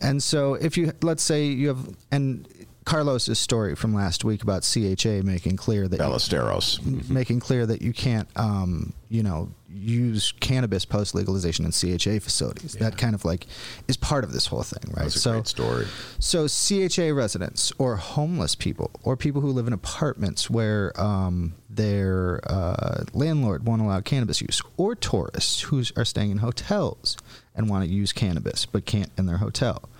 And 0.00 0.20
so 0.20 0.54
if 0.54 0.76
you 0.76 0.92
let's 1.02 1.22
say 1.22 1.46
you 1.46 1.68
have 1.68 1.94
and 2.10 2.48
Carlos's 2.86 3.40
story 3.40 3.74
from 3.74 3.92
last 3.92 4.24
week 4.24 4.44
about 4.44 4.62
CHA 4.62 5.22
making 5.24 5.56
clear 5.56 5.88
that 5.88 5.98
Ballesteros. 5.98 7.10
making 7.10 7.40
clear 7.40 7.66
that 7.66 7.82
you 7.82 7.92
can't, 7.92 8.28
um, 8.36 8.92
you 9.08 9.24
know, 9.24 9.50
use 9.68 10.32
cannabis 10.38 10.84
post 10.84 11.12
legalization 11.12 11.64
in 11.64 11.72
CHA 11.72 12.20
facilities. 12.20 12.74
That 12.74 12.96
kind 12.96 13.16
of 13.16 13.24
like 13.24 13.48
is 13.88 13.96
part 13.96 14.22
of 14.22 14.32
this 14.32 14.46
whole 14.46 14.62
thing, 14.62 14.92
right? 14.94 15.02
That's 15.02 15.26
a 15.26 15.32
great 15.32 15.48
story. 15.48 15.86
So 16.20 16.46
CHA 16.46 17.12
residents 17.12 17.72
or 17.76 17.96
homeless 17.96 18.54
people 18.54 18.92
or 19.02 19.16
people 19.16 19.40
who 19.40 19.50
live 19.50 19.66
in 19.66 19.72
apartments 19.72 20.48
where 20.48 20.92
um, 20.98 21.54
their 21.68 22.40
uh, 22.48 23.02
landlord 23.12 23.66
won't 23.66 23.82
allow 23.82 24.00
cannabis 24.00 24.40
use, 24.40 24.62
or 24.76 24.94
tourists 24.94 25.62
who 25.62 25.82
are 25.96 26.04
staying 26.04 26.30
in 26.30 26.38
hotels 26.38 27.16
and 27.52 27.68
want 27.68 27.84
to 27.84 27.90
use 27.90 28.12
cannabis 28.12 28.64
but 28.64 28.86
can't 28.86 29.10
in 29.18 29.26
their 29.26 29.38
hotel. 29.38 29.90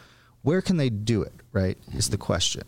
Where 0.42 0.62
can 0.62 0.76
they 0.76 0.88
do 0.88 1.22
it? 1.22 1.32
Right 1.52 1.76
is 1.92 2.10
the 2.10 2.18
question. 2.18 2.62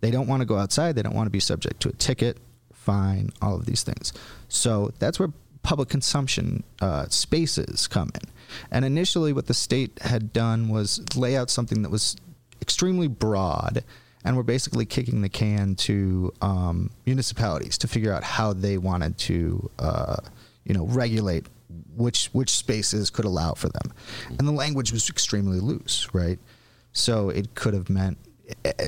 They 0.00 0.10
don't 0.10 0.26
want 0.26 0.40
to 0.40 0.46
go 0.46 0.56
outside. 0.56 0.94
They 0.94 1.02
don't 1.02 1.14
want 1.14 1.26
to 1.26 1.30
be 1.30 1.40
subject 1.40 1.80
to 1.80 1.88
a 1.88 1.92
ticket, 1.92 2.38
fine, 2.72 3.30
all 3.42 3.54
of 3.54 3.66
these 3.66 3.82
things. 3.82 4.12
So 4.48 4.92
that's 4.98 5.18
where 5.18 5.32
public 5.62 5.88
consumption 5.88 6.64
uh, 6.80 7.06
spaces 7.08 7.86
come 7.86 8.10
in. 8.14 8.30
And 8.70 8.84
initially, 8.84 9.32
what 9.32 9.46
the 9.46 9.54
state 9.54 9.98
had 10.00 10.32
done 10.32 10.68
was 10.68 11.04
lay 11.16 11.36
out 11.36 11.50
something 11.50 11.82
that 11.82 11.90
was 11.90 12.16
extremely 12.62 13.08
broad, 13.08 13.84
and 14.24 14.36
we're 14.36 14.42
basically 14.42 14.86
kicking 14.86 15.20
the 15.20 15.28
can 15.28 15.74
to 15.74 16.32
um, 16.40 16.90
municipalities 17.06 17.76
to 17.78 17.88
figure 17.88 18.12
out 18.12 18.24
how 18.24 18.52
they 18.52 18.78
wanted 18.78 19.18
to, 19.18 19.70
uh, 19.78 20.16
you 20.64 20.74
know, 20.74 20.86
regulate 20.86 21.46
which 21.96 22.30
which 22.32 22.50
spaces 22.50 23.10
could 23.10 23.24
allow 23.24 23.52
for 23.52 23.68
them. 23.68 23.92
And 24.38 24.48
the 24.48 24.52
language 24.52 24.92
was 24.92 25.10
extremely 25.10 25.60
loose, 25.60 26.08
right? 26.14 26.38
So 26.92 27.28
it 27.28 27.54
could 27.54 27.74
have 27.74 27.90
meant 27.90 28.18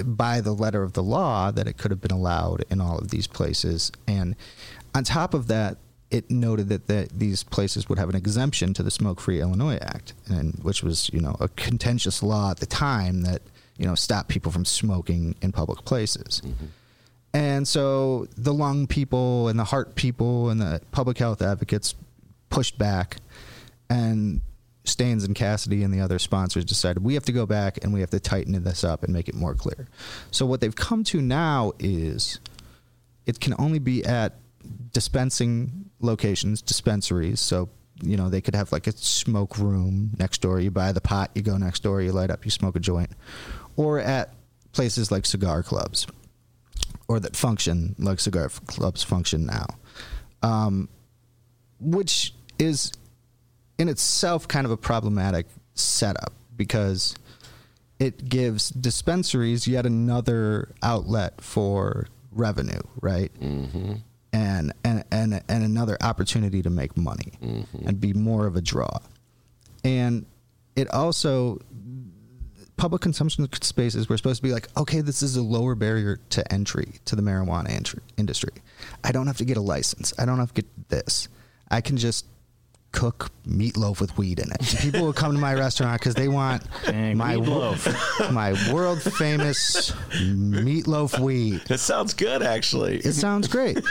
by 0.05 0.41
the 0.41 0.53
letter 0.53 0.83
of 0.83 0.95
the 0.95 1.03
law 1.03 1.51
that 1.51 1.67
it 1.67 1.77
could 1.77 1.91
have 1.91 2.01
been 2.01 2.11
allowed 2.11 2.65
in 2.71 2.81
all 2.81 2.99
of 2.99 3.11
these 3.11 3.27
places. 3.27 3.93
And 4.07 4.37
on 4.95 5.05
top 5.05 5.35
of 5.35 5.49
that, 5.49 5.77
it 6.11 6.31
noted 6.31 6.69
that 6.69 6.87
the, 6.89 7.09
these 7.15 7.43
places 7.45 7.89
would 7.89 7.99
have 7.99 8.09
an 8.09 8.17
exemption 8.17 8.75
to 8.75 8.83
the 8.83 8.91
Smoke 8.91 9.21
Free 9.21 9.41
Illinois 9.41 9.79
Act, 9.81 10.13
and 10.27 10.59
which 10.63 10.83
was 10.83 11.09
you 11.13 11.21
know 11.21 11.37
a 11.39 11.49
contentious 11.49 12.23
law 12.23 12.51
at 12.51 12.59
the 12.59 12.67
time 12.67 13.23
that 13.23 13.43
you 13.77 13.87
know 13.87 13.95
stopped 13.95 14.29
people 14.29 14.51
from 14.51 14.65
smoking 14.65 15.37
in 15.41 15.53
public 15.53 15.85
places. 15.85 16.43
Mm-hmm. 16.45 16.67
And 17.33 17.69
so 17.69 18.27
the 18.37 18.53
lung 18.53 18.89
people 18.89 19.47
and 19.49 19.57
the 19.57 19.65
heart 19.65 19.95
people 19.95 20.51
and 20.51 20.61
the 20.61 20.81
public 20.91 21.19
health 21.19 21.43
advocates 21.43 21.95
pushed 22.49 22.77
back, 22.77 23.19
and 23.89 24.41
Steans 24.91 25.25
and 25.25 25.35
Cassidy 25.35 25.83
and 25.83 25.93
the 25.95 26.01
other 26.01 26.19
sponsors 26.19 26.65
decided 26.65 27.03
we 27.03 27.15
have 27.15 27.25
to 27.25 27.33
go 27.33 27.47
back 27.47 27.79
and 27.83 27.93
we 27.93 28.01
have 28.01 28.11
to 28.11 28.21
tighten 28.21 28.63
this 28.63 28.85
up 28.85 29.03
and 29.03 29.13
make 29.13 29.29
it 29.29 29.35
more 29.35 29.55
clear. 29.55 29.89
So 30.31 30.45
what 30.47 30.61
they've 30.61 30.75
come 30.75 31.05
to 31.05 31.23
now 31.23 31.73
is 31.79 32.41
it 33.27 33.41
can 33.41 33.55
only 33.59 33.79
be 33.79 34.05
at 34.05 34.35
dispensing 34.93 35.91
locations, 36.01 36.63
dispensaries. 36.63 37.41
So 37.41 37.69
you 38.03 38.17
know 38.17 38.29
they 38.29 38.41
could 38.41 38.55
have 38.55 38.73
like 38.73 38.87
a 38.87 38.93
smoke 38.93 39.59
room 39.59 40.11
next 40.19 40.41
door. 40.41 40.61
You 40.61 40.71
buy 40.71 40.93
the 40.93 41.01
pot, 41.01 41.31
you 41.35 41.43
go 41.43 41.57
next 41.57 41.83
door, 41.83 42.01
you 42.03 42.13
light 42.13 42.31
up, 42.31 42.45
you 42.45 42.51
smoke 42.51 42.77
a 42.77 42.81
joint, 42.81 43.11
or 43.77 43.99
at 43.99 44.35
places 44.73 45.11
like 45.11 45.27
cigar 45.27 45.63
clubs, 45.63 46.07
or 47.09 47.21
that 47.21 47.37
function 47.37 47.95
like 47.99 48.21
cigar 48.21 48.49
clubs 48.49 49.03
function 49.03 49.47
now, 49.47 49.67
um, 50.43 50.89
which 51.79 52.35
is 52.59 52.93
in 53.81 53.89
itself 53.89 54.47
kind 54.47 54.67
of 54.67 54.71
a 54.71 54.77
problematic 54.77 55.47
setup 55.75 56.35
because 56.55 57.17
it 57.99 58.29
gives 58.29 58.69
dispensaries 58.69 59.67
yet 59.67 59.87
another 59.87 60.71
outlet 60.83 61.41
for 61.41 62.07
revenue, 62.31 62.83
right? 63.01 63.33
Mm-hmm. 63.41 63.95
And, 64.33 64.73
and 64.85 65.05
and 65.11 65.43
and 65.49 65.65
another 65.65 65.97
opportunity 66.01 66.63
to 66.63 66.71
make 66.71 66.97
money 66.97 67.33
and 67.85 68.01
be 68.01 68.13
more 68.13 68.47
of 68.47 68.55
a 68.55 68.61
draw. 68.61 68.99
And 69.83 70.25
it 70.77 70.89
also 70.93 71.59
public 72.77 73.03
consumption 73.03 73.49
spaces 73.61 74.09
were 74.09 74.17
supposed 74.17 74.37
to 74.37 74.43
be 74.43 74.53
like, 74.53 74.69
okay, 74.77 75.01
this 75.01 75.23
is 75.23 75.37
a 75.37 75.43
lower 75.43 75.75
barrier 75.75 76.21
to 76.31 76.53
entry 76.53 77.01
to 77.07 77.17
the 77.17 77.23
marijuana 77.23 77.71
entry, 77.71 78.03
industry. 78.17 78.53
I 79.03 79.11
don't 79.11 79.27
have 79.27 79.39
to 79.39 79.45
get 79.45 79.57
a 79.57 79.63
license. 79.63 80.15
I 80.17 80.27
don't 80.27 80.39
have 80.39 80.55
to 80.55 80.63
get 80.63 80.89
this. 80.91 81.29
I 81.71 81.81
can 81.81 81.97
just 81.97 82.27
cook 82.93 83.31
meatloaf 83.47 84.01
with 84.01 84.17
weed 84.19 84.39
in 84.41 84.51
it. 84.51 84.77
People 84.81 85.03
will 85.03 85.13
come 85.13 85.33
to 85.33 85.39
my 85.39 85.55
restaurant 85.55 86.01
because 86.01 86.15
they 86.15 86.29
want 86.29 86.63
Dang, 86.85 87.17
my 87.17 87.37
meatloaf. 87.37 88.33
my 88.33 88.53
world 88.73 89.01
famous 89.01 89.93
meatloaf 90.13 91.19
weed. 91.19 91.61
That 91.69 91.79
sounds 91.79 92.15
good, 92.15 92.43
actually. 92.43 92.99
It 92.99 93.13
sounds 93.13 93.49
great. 93.49 93.79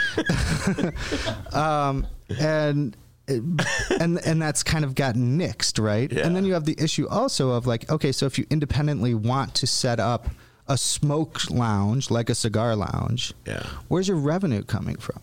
um, 1.52 2.06
and 2.38 2.96
and 3.28 4.18
and 4.26 4.42
that's 4.42 4.62
kind 4.62 4.84
of 4.84 4.94
gotten 4.94 5.38
nixed, 5.38 5.82
right? 5.82 6.10
And 6.12 6.34
then 6.34 6.44
you 6.44 6.54
have 6.54 6.64
the 6.64 6.76
issue 6.78 7.08
also 7.08 7.50
of 7.52 7.66
like, 7.66 7.90
okay, 7.90 8.12
so 8.12 8.26
if 8.26 8.38
you 8.38 8.46
independently 8.50 9.14
want 9.14 9.54
to 9.56 9.66
set 9.66 10.00
up 10.00 10.28
a 10.66 10.76
smoke 10.76 11.50
lounge 11.50 12.10
like 12.10 12.28
a 12.30 12.34
cigar 12.34 12.76
lounge, 12.76 13.32
Yeah. 13.46 13.62
where's 13.88 14.08
your 14.08 14.16
revenue 14.16 14.62
coming 14.62 14.96
from? 14.96 15.20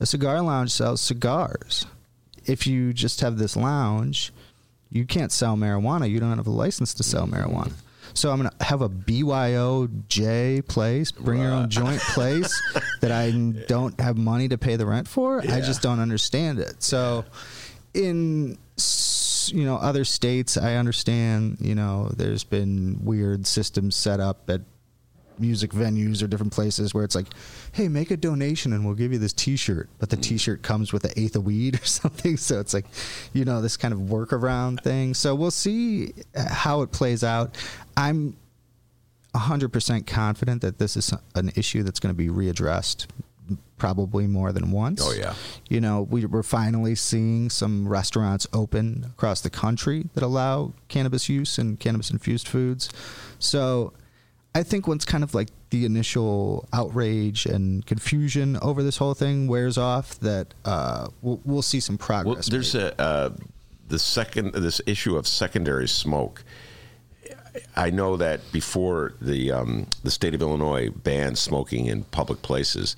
A 0.00 0.06
cigar 0.06 0.40
lounge 0.42 0.70
sells 0.70 1.00
cigars. 1.00 1.86
If 2.46 2.66
you 2.66 2.92
just 2.92 3.20
have 3.20 3.38
this 3.38 3.56
lounge, 3.56 4.32
you 4.90 5.04
can't 5.04 5.32
sell 5.32 5.56
marijuana. 5.56 6.10
You 6.10 6.20
don't 6.20 6.36
have 6.36 6.46
a 6.46 6.50
license 6.50 6.94
to 6.94 7.02
sell 7.02 7.26
mm-hmm. 7.26 7.34
marijuana. 7.34 7.72
So 8.14 8.30
I'm 8.30 8.38
gonna 8.38 8.52
have 8.60 8.80
a 8.80 8.88
BYOJ 8.88 10.66
place, 10.66 11.12
bring 11.12 11.42
your 11.42 11.52
own 11.52 11.68
joint 11.68 12.00
place 12.00 12.62
that 13.02 13.12
I 13.12 13.30
don't 13.68 14.00
have 14.00 14.16
money 14.16 14.48
to 14.48 14.56
pay 14.56 14.76
the 14.76 14.86
rent 14.86 15.06
for. 15.06 15.40
I 15.40 15.60
just 15.60 15.82
don't 15.82 16.00
understand 16.00 16.58
it. 16.58 16.82
So 16.82 17.24
in 17.92 18.56
you 19.48 19.64
know 19.64 19.76
other 19.76 20.04
states, 20.04 20.56
I 20.56 20.76
understand. 20.76 21.58
You 21.60 21.74
know, 21.74 22.10
there's 22.16 22.44
been 22.44 23.00
weird 23.02 23.46
systems 23.46 23.96
set 23.96 24.20
up 24.20 24.48
at 24.48 24.62
music 25.38 25.70
venues 25.72 26.22
or 26.22 26.26
different 26.26 26.52
places 26.52 26.94
where 26.94 27.04
it's 27.04 27.14
like, 27.14 27.26
hey, 27.72 27.88
make 27.88 28.10
a 28.10 28.16
donation 28.16 28.72
and 28.72 28.84
we'll 28.84 28.94
give 28.94 29.12
you 29.12 29.18
this 29.18 29.32
T-shirt, 29.32 29.88
but 29.98 30.10
the 30.10 30.16
T-shirt 30.16 30.62
comes 30.62 30.92
with 30.92 31.04
an 31.04 31.12
eighth 31.16 31.36
of 31.36 31.44
weed 31.44 31.80
or 31.80 31.84
something. 31.84 32.36
So 32.36 32.60
it's 32.60 32.74
like, 32.74 32.86
you 33.32 33.44
know, 33.44 33.60
this 33.60 33.76
kind 33.76 33.92
of 33.92 34.00
workaround 34.00 34.82
thing. 34.82 35.14
So 35.14 35.34
we'll 35.34 35.50
see 35.50 36.12
uh, 36.34 36.48
how 36.48 36.82
it 36.82 36.92
plays 36.92 37.24
out. 37.24 37.56
I'm 37.96 38.36
100% 39.34 40.06
confident 40.06 40.62
that 40.62 40.78
this 40.78 40.96
is 40.96 41.12
an 41.34 41.52
issue 41.56 41.82
that's 41.82 42.00
going 42.00 42.14
to 42.14 42.16
be 42.16 42.28
readdressed 42.28 43.06
probably 43.76 44.26
more 44.26 44.52
than 44.52 44.70
once. 44.70 45.02
Oh, 45.04 45.12
yeah. 45.12 45.34
You 45.68 45.80
know, 45.80 46.02
we, 46.02 46.24
we're 46.24 46.42
finally 46.42 46.94
seeing 46.94 47.50
some 47.50 47.86
restaurants 47.86 48.46
open 48.52 49.04
across 49.10 49.40
the 49.40 49.50
country 49.50 50.08
that 50.14 50.22
allow 50.22 50.72
cannabis 50.88 51.28
use 51.28 51.58
and 51.58 51.78
cannabis 51.78 52.10
infused 52.10 52.48
foods. 52.48 52.88
So 53.38 53.92
I 54.56 54.62
think 54.62 54.88
once 54.88 55.04
kind 55.04 55.22
of 55.22 55.34
like 55.34 55.48
the 55.68 55.84
initial 55.84 56.66
outrage 56.72 57.44
and 57.44 57.84
confusion 57.84 58.56
over 58.62 58.82
this 58.82 58.96
whole 58.96 59.12
thing 59.12 59.48
wears 59.48 59.76
off, 59.76 60.18
that 60.20 60.54
uh, 60.64 61.08
we'll, 61.20 61.42
we'll 61.44 61.60
see 61.60 61.78
some 61.78 61.98
progress. 61.98 62.34
Well, 62.34 62.42
there's 62.50 62.74
made. 62.74 62.94
a 62.98 63.00
uh, 63.00 63.30
the 63.88 63.98
second 63.98 64.54
this 64.54 64.80
issue 64.86 65.14
of 65.18 65.26
secondary 65.28 65.86
smoke. 65.86 66.42
I 67.76 67.90
know 67.90 68.16
that 68.16 68.50
before 68.50 69.12
the 69.20 69.52
um, 69.52 69.88
the 70.02 70.10
state 70.10 70.34
of 70.34 70.40
Illinois 70.40 70.88
banned 70.88 71.36
smoking 71.36 71.84
in 71.84 72.04
public 72.04 72.40
places. 72.40 72.96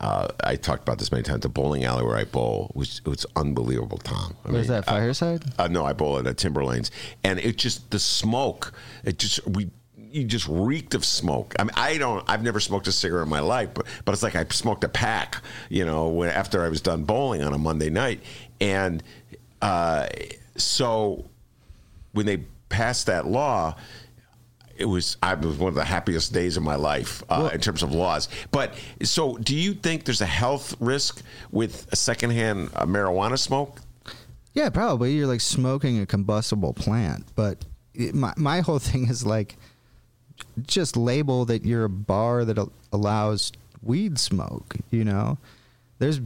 Uh, 0.00 0.28
I 0.44 0.56
talked 0.56 0.82
about 0.82 0.98
this 0.98 1.10
many 1.10 1.24
times. 1.24 1.40
The 1.40 1.48
bowling 1.48 1.84
alley 1.84 2.04
where 2.04 2.18
I 2.18 2.24
bowl 2.24 2.70
was 2.74 3.00
it 3.04 3.08
was 3.08 3.24
unbelievable, 3.34 3.96
Tom. 3.96 4.36
I 4.44 4.50
Where's 4.50 4.68
mean, 4.68 4.76
that, 4.76 4.88
I- 4.88 5.00
Fireside? 5.00 5.44
Uh, 5.58 5.68
no, 5.68 5.86
I 5.86 5.94
bowl 5.94 6.18
at 6.18 6.26
uh, 6.26 6.34
Timberlanes, 6.34 6.90
and 7.24 7.38
it 7.38 7.56
just 7.56 7.90
the 7.92 7.98
smoke. 7.98 8.74
It 9.04 9.18
just 9.18 9.46
we. 9.46 9.70
You 10.10 10.24
just 10.24 10.46
reeked 10.48 10.94
of 10.94 11.04
smoke. 11.04 11.54
I 11.58 11.64
mean, 11.64 11.72
I 11.76 11.98
don't. 11.98 12.24
I've 12.28 12.42
never 12.42 12.60
smoked 12.60 12.86
a 12.86 12.92
cigarette 12.92 13.24
in 13.24 13.30
my 13.30 13.40
life, 13.40 13.70
but 13.74 13.86
but 14.04 14.12
it's 14.12 14.22
like 14.22 14.34
I 14.34 14.44
smoked 14.50 14.84
a 14.84 14.88
pack. 14.88 15.42
You 15.68 15.84
know, 15.84 16.08
when 16.08 16.30
after 16.30 16.64
I 16.64 16.68
was 16.68 16.80
done 16.80 17.04
bowling 17.04 17.42
on 17.42 17.52
a 17.52 17.58
Monday 17.58 17.90
night, 17.90 18.20
and 18.60 19.02
uh, 19.60 20.06
so 20.56 21.24
when 22.12 22.26
they 22.26 22.38
passed 22.68 23.06
that 23.06 23.26
law, 23.26 23.76
it 24.76 24.86
was 24.86 25.16
I 25.22 25.34
was 25.34 25.56
one 25.58 25.68
of 25.68 25.74
the 25.74 25.84
happiest 25.84 26.32
days 26.32 26.56
of 26.56 26.62
my 26.62 26.76
life 26.76 27.22
uh, 27.28 27.50
in 27.52 27.60
terms 27.60 27.82
of 27.82 27.92
laws. 27.92 28.28
But 28.50 28.74
so, 29.02 29.36
do 29.36 29.54
you 29.54 29.74
think 29.74 30.04
there's 30.04 30.20
a 30.20 30.26
health 30.26 30.74
risk 30.80 31.22
with 31.50 31.86
a 31.92 31.96
secondhand 31.96 32.70
uh, 32.74 32.86
marijuana 32.86 33.38
smoke? 33.38 33.80
Yeah, 34.54 34.70
probably. 34.70 35.12
You're 35.12 35.26
like 35.26 35.40
smoking 35.40 36.00
a 36.00 36.06
combustible 36.06 36.72
plant. 36.72 37.26
But 37.34 37.64
it, 37.94 38.14
my, 38.14 38.32
my 38.36 38.60
whole 38.60 38.78
thing 38.78 39.08
is 39.08 39.26
like 39.26 39.56
just 40.66 40.96
label 40.96 41.44
that 41.46 41.64
you're 41.64 41.84
a 41.84 41.88
bar 41.88 42.44
that 42.44 42.58
al- 42.58 42.72
allows 42.92 43.52
weed 43.82 44.18
smoke, 44.18 44.76
you 44.90 45.04
know? 45.04 45.38
There's 45.98 46.20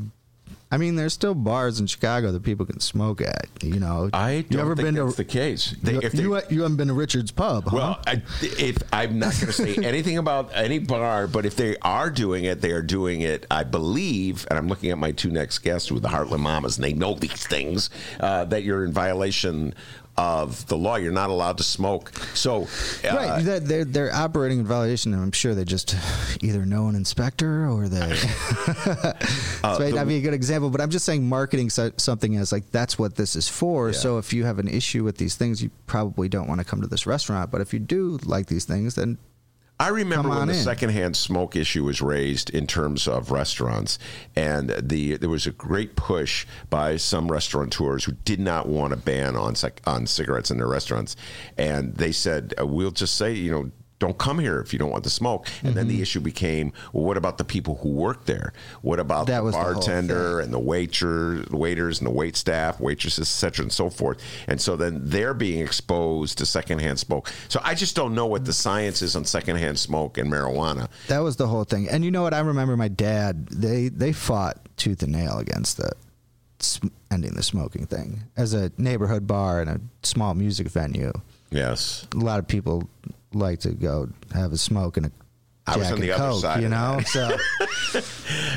I 0.71 0.79
mean, 0.79 0.97
there's 0.97 1.13
still 1.13 1.35
bars 1.35 1.81
in 1.81 1.87
Chicago 1.87 2.33
that 2.33 2.43
people 2.45 2.65
can 2.65 2.81
smoke 2.81 3.21
at. 3.21 3.47
You 3.63 3.79
know, 3.79 4.09
I 4.15 4.37
don't 4.49 4.53
you 4.53 4.59
ever 4.61 4.75
think 4.75 4.87
been 4.87 4.95
that's 4.95 5.17
to 5.17 5.23
the 5.23 5.25
case. 5.29 5.77
They, 5.83 5.93
you, 5.93 6.01
if 6.03 6.13
they- 6.13 6.23
you, 6.23 6.41
you 6.49 6.63
haven't 6.63 6.79
been 6.79 6.89
to 6.89 6.95
Richard's 6.95 7.31
Pub, 7.31 7.65
huh? 7.65 7.77
Well, 7.77 8.01
I, 8.07 8.23
if 8.41 8.79
I'm 8.91 9.19
not 9.19 9.35
going 9.35 9.49
to 9.49 9.53
say 9.53 9.75
anything 9.85 10.17
about 10.17 10.51
any 10.55 10.79
bar, 10.79 11.27
but 11.27 11.45
if 11.45 11.57
they 11.57 11.77
are 11.83 12.09
doing 12.09 12.45
it, 12.45 12.63
they 12.63 12.71
are 12.71 12.81
doing 12.81 13.21
it. 13.21 13.45
I 13.51 13.65
believe, 13.65 14.47
and 14.49 14.59
I'm 14.59 14.67
looking 14.69 14.91
at 14.91 14.97
my 14.97 15.13
two 15.13 15.31
next 15.31 15.59
guests 15.59 15.93
with 15.93 16.03
the 16.05 16.09
Heartland 16.09 16.41
Mamas, 16.41 16.79
and 16.79 16.85
they 16.85 16.95
know 16.95 17.15
these 17.17 17.47
things. 17.47 17.91
Uh, 18.19 18.47
that 18.47 18.63
you're 18.63 18.87
in 18.87 18.93
violation 18.93 19.75
of 20.17 20.67
the 20.67 20.77
law. 20.77 20.97
You're 20.97 21.13
not 21.13 21.31
allowed 21.31 21.59
to 21.59 21.65
smoke. 21.65 22.13
So, 22.35 22.69
uh, 23.05 23.17
right, 23.17 23.45
they're, 23.45 23.61
they're 23.61 23.85
they're 23.85 24.15
operating 24.15 24.61
in 24.61 24.67
violation, 24.67 25.15
I'm 25.15 25.33
sure 25.33 25.55
they 25.55 25.65
just 25.65 25.97
either 26.41 26.67
know 26.67 26.89
an 26.89 26.95
inspector 26.95 27.69
or 27.69 27.89
they. 27.89 28.19
Uh, 29.65 29.79
this 29.79 29.93
might 29.93 29.95
not 29.95 30.09
be 30.09 30.17
a 30.17 30.21
good 30.21 30.35
example, 30.35 30.71
but 30.71 30.81
I'm 30.81 30.91
just 30.91 31.05
saying 31.05 31.29
marketing 31.29 31.71
so- 31.71 31.93
something 31.97 32.35
as 32.37 32.51
like 32.51 32.69
that's 32.73 32.99
what 32.99 33.15
this 33.15 33.37
is 33.37 33.49
for. 33.49 33.93
So 33.93 34.19
if 34.19 34.33
you 34.33 34.45
have 34.45 34.59
an 34.59 34.67
issue 34.67 35.05
with 35.05 35.19
these 35.19 35.37
things, 35.37 35.63
you 35.63 35.71
probably 35.87 36.29
don't 36.29 36.49
want 36.49 36.61
to 36.61 36.65
come 36.65 36.81
to 36.81 36.89
this 36.89 37.07
restaurant. 37.07 37.53
But 37.53 37.61
if 37.61 37.73
you 37.73 37.79
do 37.79 38.19
like 38.25 38.47
these 38.47 38.65
things, 38.65 38.97
then 38.97 39.19
I 39.83 39.89
remember 39.89 40.29
when 40.29 40.47
the 40.47 40.55
in. 40.55 40.61
secondhand 40.61 41.17
smoke 41.17 41.57
issue 41.57 41.83
was 41.83 42.01
raised 42.01 42.51
in 42.51 42.69
terms 42.69 43.09
of 43.09 43.33
restaurants, 43.33 43.99
and 44.37 44.71
the 44.81 45.17
there 45.17 45.29
was 45.29 45.45
a 45.49 45.51
great 45.51 45.97
push 45.97 46.47
by 46.71 46.97
some 46.99 47.31
restaurateurs 47.31 48.05
who 48.05 48.13
did 48.25 48.39
not 48.39 48.69
want 48.69 48.93
a 48.93 48.97
ban 48.97 49.35
on 49.35 49.57
sec, 49.57 49.81
on 49.85 50.07
cigarettes 50.07 50.53
in 50.53 50.59
their 50.59 50.69
restaurants, 50.69 51.17
and 51.59 51.97
they 51.97 52.13
said 52.13 52.55
uh, 52.61 52.65
we'll 52.65 52.93
just 52.93 53.17
say 53.17 53.33
you 53.33 53.51
know. 53.51 53.71
Don't 54.03 54.19
come 54.19 54.41
here 54.41 54.59
if 54.59 54.73
you 54.73 54.81
don't 54.81 54.91
want 54.91 55.05
to 55.05 55.11
smoke. 55.11 55.47
And 55.63 55.75
then 55.77 55.87
Mm-hmm. 55.87 55.97
the 55.97 56.03
issue 56.03 56.19
became, 56.19 56.73
well, 56.93 57.05
what 57.05 57.17
about 57.17 57.39
the 57.39 57.45
people 57.45 57.77
who 57.77 57.91
work 57.91 58.25
there? 58.27 58.53
What 58.81 58.99
about 58.99 59.29
That 59.29 59.39
the 59.39 59.45
was 59.45 59.55
the 59.55 59.61
bartender 59.63 60.39
thing. 60.39 60.47
and 60.47 60.53
the 60.53 60.59
waiter, 60.59 61.45
waiters 61.53 62.01
and 62.01 62.07
the 62.09 62.11
wait 62.11 62.35
staff, 62.37 62.81
waitresses, 62.81 63.29
et 63.29 63.31
cetera, 63.31 63.63
and 63.63 63.73
so 63.73 63.89
forth. 63.91 64.19
And 64.49 64.61
so 64.61 64.75
then 64.75 64.99
they're 65.05 65.35
being 65.35 65.61
exposed 65.61 66.39
to 66.39 66.47
secondhand 66.47 66.99
smoke. 66.99 67.33
So 67.49 67.61
I 67.63 67.75
just 67.77 67.95
don't 67.95 68.13
know 68.13 68.27
what 68.27 68.45
the 68.45 68.53
science 68.53 69.03
is 69.03 69.15
on 69.15 69.25
secondhand 69.25 69.79
smoke 69.79 70.19
and 70.19 70.29
marijuana. 70.33 70.89
That 71.07 71.21
was 71.21 71.37
the 71.37 71.47
whole 71.47 71.63
thing. 71.63 71.89
And 71.89 72.05
you 72.05 72.11
know 72.11 72.23
what? 72.23 72.35
I 72.35 72.41
remember 72.41 72.77
my 72.77 72.89
dad. 72.89 73.47
They 73.51 73.89
they 73.89 74.13
fought 74.13 74.57
tooth 74.77 75.05
and 75.05 75.13
nail 75.13 75.39
against 75.39 75.77
the 75.77 75.93
ending 77.11 77.35
the 77.35 77.43
smoking 77.45 77.87
thing. 77.87 78.25
As 78.37 78.53
a 78.53 78.73
neighborhood 78.79 79.29
bar 79.29 79.61
and 79.61 79.71
a 79.71 79.81
small 80.03 80.35
music 80.35 80.69
venue, 80.69 81.13
Yes. 81.51 82.07
a 82.15 82.17
lot 82.19 82.39
of 82.41 82.49
people 82.49 82.89
like 83.35 83.61
to 83.61 83.71
go 83.71 84.09
have 84.35 84.53
a 84.53 84.59
smoke 84.59 84.97
and 84.97 85.07
a 85.07 85.13
I 85.65 85.77
was 85.77 85.93
on 85.93 86.01
the 86.01 86.11
other 86.11 86.33
Coke, 86.33 86.41
side 86.43 86.61
you 86.63 86.69
know. 86.69 87.01
So 87.07 87.37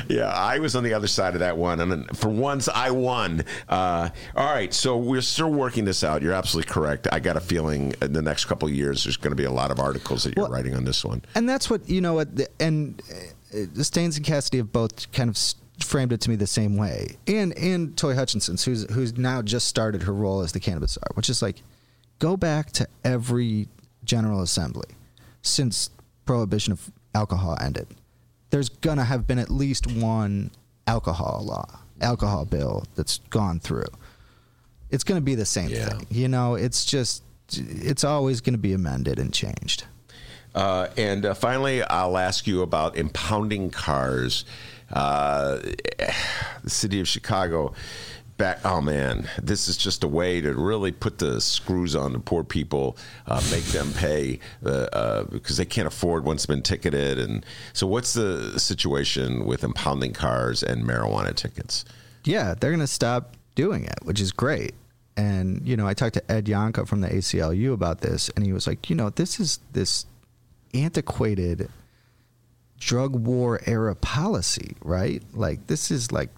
Yeah, 0.08 0.26
I 0.26 0.58
was 0.58 0.74
on 0.74 0.82
the 0.82 0.94
other 0.94 1.06
side 1.06 1.34
of 1.34 1.40
that 1.40 1.56
one, 1.56 1.80
and 1.80 2.16
for 2.18 2.28
once 2.28 2.68
I 2.68 2.90
won. 2.90 3.44
Uh, 3.68 4.08
all 4.34 4.52
right, 4.52 4.72
so 4.74 4.96
we're 4.96 5.20
still 5.20 5.50
working 5.52 5.84
this 5.84 6.02
out. 6.02 6.22
You're 6.22 6.32
absolutely 6.32 6.72
correct. 6.72 7.06
I 7.12 7.20
got 7.20 7.36
a 7.36 7.40
feeling 7.40 7.94
in 8.02 8.12
the 8.12 8.22
next 8.22 8.46
couple 8.46 8.66
of 8.68 8.74
years 8.74 9.04
there's 9.04 9.16
going 9.16 9.30
to 9.30 9.36
be 9.36 9.44
a 9.44 9.50
lot 9.52 9.70
of 9.70 9.78
articles 9.78 10.24
that 10.24 10.34
you're 10.36 10.44
Well- 10.46 10.52
writing 10.52 10.74
on 10.74 10.84
this 10.84 11.04
one. 11.04 11.22
and 11.34 11.48
that's 11.48 11.70
what 11.70 11.88
you 11.88 12.00
know 12.00 12.14
what 12.14 12.34
the- 12.36 12.48
and 12.60 13.00
uh, 13.54 13.58
the 13.72 13.84
Steans 13.84 14.16
and 14.16 14.26
Cassidy 14.26 14.58
have 14.58 14.72
both 14.72 15.10
kind 15.12 15.30
of 15.30 15.38
framed 15.84 16.12
it 16.12 16.20
to 16.22 16.30
me 16.30 16.36
the 16.36 16.46
same 16.46 16.76
way 16.76 17.16
and 17.26 17.56
and 17.58 17.96
Toi 17.98 18.14
Hutchinson's 18.14 18.64
who's 18.64 18.90
who's 18.92 19.16
now 19.18 19.42
just 19.42 19.68
started 19.68 20.02
her 20.04 20.12
role 20.12 20.40
as 20.40 20.52
the 20.52 20.58
cannabis 20.60 20.92
czar 20.92 21.04
which 21.14 21.28
is 21.28 21.42
like 21.42 21.60
go 22.18 22.34
back 22.34 22.72
to 22.72 22.88
every 23.04 23.68
general 24.06 24.40
assembly 24.40 24.88
since 25.42 25.90
prohibition 26.24 26.72
of 26.72 26.90
alcohol 27.14 27.56
ended 27.60 27.86
there's 28.50 28.68
gonna 28.68 29.04
have 29.04 29.26
been 29.26 29.38
at 29.38 29.50
least 29.50 29.86
one 29.92 30.50
alcohol 30.86 31.42
law 31.44 31.80
alcohol 32.00 32.44
bill 32.44 32.84
that's 32.94 33.18
gone 33.30 33.58
through 33.60 33.84
it's 34.90 35.04
gonna 35.04 35.20
be 35.20 35.34
the 35.34 35.44
same 35.46 35.68
Yeah. 35.70 35.88
thing 35.90 36.06
you 36.10 36.28
know 36.28 36.54
it's 36.54 36.84
just 36.84 37.22
it's 37.52 38.04
always 38.04 38.40
gonna 38.40 38.58
be 38.58 38.72
amended 38.72 39.18
and 39.18 39.32
changed 39.32 39.84
Uh, 40.54 40.88
and 40.96 41.26
uh, 41.26 41.34
finally, 41.34 41.82
I'll 41.82 42.16
ask 42.16 42.46
you 42.46 42.62
about 42.62 42.96
impounding 42.96 43.68
cars. 43.70 44.46
Uh, 44.90 45.58
the 46.64 46.70
city 46.70 46.98
of 46.98 47.06
Chicago. 47.06 47.74
Back, 48.36 48.60
oh 48.64 48.82
man, 48.82 49.28
this 49.42 49.66
is 49.66 49.78
just 49.78 50.04
a 50.04 50.08
way 50.08 50.42
to 50.42 50.52
really 50.54 50.92
put 50.92 51.18
the 51.18 51.40
screws 51.40 51.96
on 51.96 52.12
the 52.12 52.18
poor 52.18 52.44
people, 52.44 52.98
uh, 53.26 53.42
make 53.50 53.64
them 53.64 53.92
pay 53.94 54.40
uh, 54.64 54.88
uh, 54.92 55.24
because 55.24 55.56
they 55.56 55.64
can't 55.64 55.88
afford 55.88 56.24
once 56.24 56.44
been 56.44 56.62
ticketed. 56.62 57.18
And 57.18 57.46
so, 57.72 57.86
what's 57.86 58.12
the 58.12 58.60
situation 58.60 59.46
with 59.46 59.62
impounding 59.62 60.12
cars 60.12 60.62
and 60.62 60.84
marijuana 60.84 61.34
tickets? 61.34 61.86
yeah, 62.26 62.54
they're 62.58 62.70
going 62.70 62.80
to 62.80 62.86
stop 62.86 63.36
doing 63.54 63.84
it, 63.84 63.98
which 64.02 64.20
is 64.20 64.32
great. 64.32 64.74
And 65.16 65.66
you 65.66 65.76
know, 65.76 65.86
I 65.86 65.94
talked 65.94 66.14
to 66.14 66.30
Ed 66.30 66.44
Yohnka 66.46 66.86
from 66.86 67.00
the 67.00 67.08
ACLU 67.08 67.72
about 67.72 68.00
this, 68.02 68.28
and 68.36 68.44
he 68.44 68.52
was 68.52 68.66
like, 68.66 68.90
you 68.90 68.96
know, 68.96 69.08
this 69.10 69.40
is 69.40 69.60
this 69.72 70.04
antiquated 70.74 71.70
drug 72.78 73.14
war 73.14 73.60
era 73.64 73.94
policy, 73.94 74.76
right? 74.82 75.22
Like 75.32 75.68
this 75.68 75.90
is 75.90 76.12
like 76.12 76.28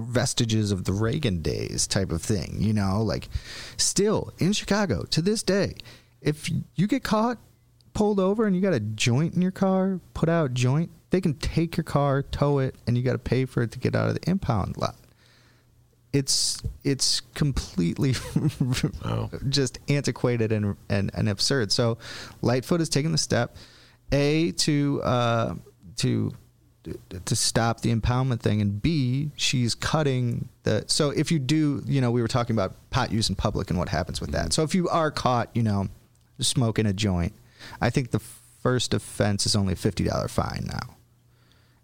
vestiges 0.00 0.72
of 0.72 0.84
the 0.84 0.92
Reagan 0.92 1.42
days 1.42 1.86
type 1.86 2.10
of 2.10 2.22
thing, 2.22 2.56
you 2.58 2.72
know, 2.72 3.02
like 3.02 3.28
still 3.76 4.32
in 4.38 4.52
Chicago 4.52 5.04
to 5.10 5.22
this 5.22 5.42
day, 5.42 5.74
if 6.20 6.50
you 6.74 6.86
get 6.86 7.02
caught 7.02 7.38
pulled 7.92 8.20
over 8.20 8.46
and 8.46 8.54
you 8.54 8.62
got 8.62 8.72
a 8.72 8.80
joint 8.80 9.34
in 9.34 9.42
your 9.42 9.50
car, 9.50 10.00
put 10.14 10.28
out 10.28 10.54
joint, 10.54 10.90
they 11.10 11.20
can 11.20 11.34
take 11.34 11.76
your 11.76 11.84
car, 11.84 12.22
tow 12.22 12.58
it, 12.58 12.74
and 12.86 12.96
you 12.96 13.02
got 13.02 13.12
to 13.12 13.18
pay 13.18 13.44
for 13.44 13.62
it 13.62 13.72
to 13.72 13.78
get 13.78 13.94
out 13.94 14.08
of 14.08 14.14
the 14.14 14.30
impound 14.30 14.76
lot. 14.76 14.96
It's 16.12 16.60
it's 16.82 17.20
completely 17.34 18.14
just 19.48 19.78
antiquated 19.88 20.50
and, 20.50 20.76
and 20.88 21.10
and 21.14 21.28
absurd. 21.28 21.70
So, 21.70 21.98
Lightfoot 22.42 22.80
has 22.80 22.88
taken 22.88 23.12
the 23.12 23.18
step, 23.18 23.56
a 24.10 24.50
to 24.52 25.00
uh, 25.04 25.54
to 25.96 26.32
to 27.24 27.36
stop 27.36 27.80
the 27.82 27.94
impoundment 27.94 28.40
thing, 28.40 28.60
and 28.60 28.80
b 28.80 29.30
she's 29.36 29.74
cutting 29.74 30.48
the. 30.62 30.84
So 30.86 31.10
if 31.10 31.30
you 31.30 31.38
do, 31.38 31.82
you 31.86 32.00
know, 32.00 32.10
we 32.10 32.22
were 32.22 32.28
talking 32.28 32.56
about 32.56 32.74
pot 32.90 33.12
use 33.12 33.28
in 33.28 33.34
public 33.34 33.70
and 33.70 33.78
what 33.78 33.88
happens 33.88 34.20
with 34.20 34.32
that. 34.32 34.52
So 34.52 34.62
if 34.62 34.74
you 34.74 34.88
are 34.88 35.10
caught, 35.10 35.50
you 35.54 35.62
know, 35.62 35.88
smoking 36.38 36.86
a 36.86 36.92
joint, 36.92 37.32
I 37.80 37.90
think 37.90 38.10
the 38.10 38.20
first 38.62 38.94
offense 38.94 39.46
is 39.46 39.54
only 39.54 39.74
a 39.74 39.76
fifty 39.76 40.04
dollar 40.04 40.28
fine 40.28 40.66
now. 40.66 40.96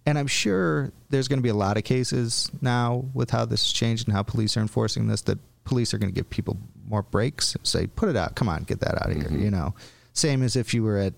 And 0.06 0.18
I'm 0.18 0.28
sure 0.28 0.92
there's 1.10 1.26
going 1.28 1.38
to 1.40 1.42
be 1.42 1.48
a 1.48 1.54
lot 1.54 1.76
of 1.76 1.82
cases 1.84 2.50
now 2.60 3.06
with 3.12 3.30
how 3.30 3.44
this 3.44 3.62
has 3.64 3.72
changed 3.72 4.06
and 4.06 4.14
how 4.16 4.22
police 4.22 4.56
are 4.56 4.60
enforcing 4.60 5.08
this 5.08 5.20
that 5.22 5.38
police 5.64 5.92
are 5.92 5.98
going 5.98 6.12
to 6.12 6.14
give 6.14 6.30
people 6.30 6.56
more 6.88 7.02
breaks. 7.02 7.56
Say, 7.64 7.88
put 7.88 8.08
it 8.08 8.16
out. 8.16 8.36
Come 8.36 8.48
on, 8.48 8.62
get 8.62 8.78
that 8.80 8.94
out 9.02 9.10
of 9.10 9.16
Mm-hmm. 9.16 9.34
here. 9.34 9.44
You 9.44 9.50
know, 9.50 9.74
same 10.12 10.42
as 10.42 10.54
if 10.54 10.72
you 10.72 10.84
were 10.84 10.96
at 10.98 11.14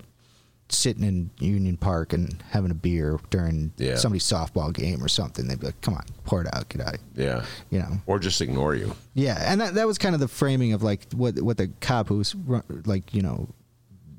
sitting 0.71 1.03
in 1.05 1.31
Union 1.39 1.77
Park 1.77 2.13
and 2.13 2.43
having 2.51 2.71
a 2.71 2.75
beer 2.75 3.19
during 3.31 3.73
Yeah. 3.79 3.97
somebody's 3.97 4.25
softball 4.25 4.73
game 4.73 5.03
or 5.03 5.09
something. 5.09 5.49
They'd 5.49 5.59
be 5.61 5.67
like, 5.67 5.81
come 5.81 5.95
on, 5.95 6.05
pour 6.25 6.43
it 6.43 6.49
out, 6.55 6.69
get 6.69 6.81
out. 6.83 6.97
Yeah. 7.15 7.45
You 7.71 7.79
know. 7.81 8.01
Or 8.07 8.19
just 8.19 8.41
ignore 8.41 8.75
you. 8.75 8.95
Yeah, 9.15 9.39
and 9.51 9.61
that, 9.61 9.75
that 9.75 9.87
was 9.87 9.99
kind 9.99 10.15
of 10.15 10.21
the 10.21 10.29
framing 10.29 10.73
of 10.75 10.83
like 10.83 11.11
what 11.15 11.41
what 11.41 11.57
the 11.57 11.69
cop 11.81 12.09
who's 12.09 12.35
like 12.85 13.15
you 13.15 13.23
know 13.23 13.49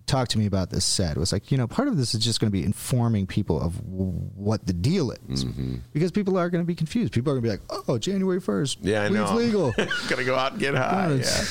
talked 0.07 0.31
to 0.31 0.39
me 0.39 0.47
about 0.47 0.71
this 0.71 0.83
said 0.83 1.17
was 1.17 1.31
like 1.31 1.51
you 1.51 1.57
know 1.59 1.67
part 1.67 1.88
of 1.88 1.95
this 1.95 2.15
is 2.15 2.23
just 2.25 2.39
going 2.39 2.47
to 2.47 2.51
be 2.51 2.63
informing 2.65 3.27
people 3.27 3.62
of 3.62 3.75
w- 3.91 4.12
what 4.35 4.65
the 4.65 4.73
deal 4.73 5.12
is 5.29 5.45
Mm-hmm. 5.45 5.75
because 5.93 6.12
people 6.12 6.35
are 6.35 6.49
going 6.49 6.63
to 6.63 6.67
be 6.67 6.73
confused. 6.73 7.13
People 7.13 7.31
are 7.31 7.39
going 7.39 7.43
to 7.43 7.47
be 7.67 7.73
like, 7.75 7.83
oh, 7.88 7.99
January 7.99 8.39
first, 8.41 8.79
Yeah, 8.81 9.03
I 9.03 9.09
know. 9.09 9.35
legal. 9.35 9.71
Gonna 10.09 10.23
go 10.23 10.35
out 10.35 10.53
and 10.53 10.59
get 10.59 10.73
high. 10.73 11.13
Yeah. 11.13 11.43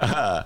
Uh, 0.00 0.42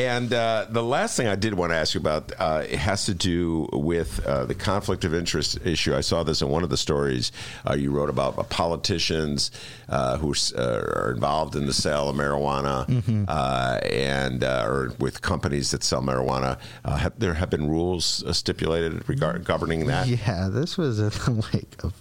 and 0.00 0.32
uh, 0.32 0.66
the 0.68 0.82
last 0.82 1.16
thing 1.16 1.26
I 1.28 1.34
did 1.36 1.54
want 1.54 1.72
to 1.72 1.76
ask 1.76 1.94
you 1.94 2.00
about 2.00 2.32
uh, 2.38 2.62
it 2.68 2.78
has 2.78 3.04
to 3.06 3.14
do 3.14 3.68
with 3.72 4.24
uh, 4.26 4.44
the 4.46 4.54
conflict 4.54 5.04
of 5.04 5.14
interest 5.14 5.58
issue. 5.64 5.94
I 5.94 6.00
saw 6.00 6.22
this 6.22 6.42
in 6.42 6.48
one 6.48 6.62
of 6.64 6.70
the 6.70 6.76
stories 6.76 7.32
uh, 7.68 7.74
you 7.74 7.90
wrote 7.90 8.10
about 8.10 8.38
uh, 8.38 8.42
politicians 8.44 9.50
uh, 9.88 10.16
who 10.18 10.34
uh, 10.56 10.60
are 10.60 11.12
involved 11.12 11.56
in 11.56 11.66
the 11.66 11.72
sale 11.72 12.08
of 12.08 12.16
marijuana 12.16 12.86
Mm-hmm. 12.86 13.24
uh, 13.28 13.78
and 13.84 14.42
uh, 14.44 14.64
or 14.66 14.92
with 14.98 15.20
companies 15.22 15.70
that 15.72 15.82
sell 15.82 16.02
marijuana. 16.02 16.58
Uh, 16.84 16.96
have, 16.96 17.18
there 17.18 17.34
have 17.34 17.50
been 17.50 17.68
rules 17.68 18.22
uh, 18.24 18.32
stipulated 18.32 19.08
regarding 19.08 19.42
governing 19.42 19.86
that. 19.86 20.06
Yeah, 20.06 20.48
this 20.50 20.76
was 20.78 20.98
in 20.98 21.10
the 21.10 21.48
wake 21.52 21.74
of 21.84 21.92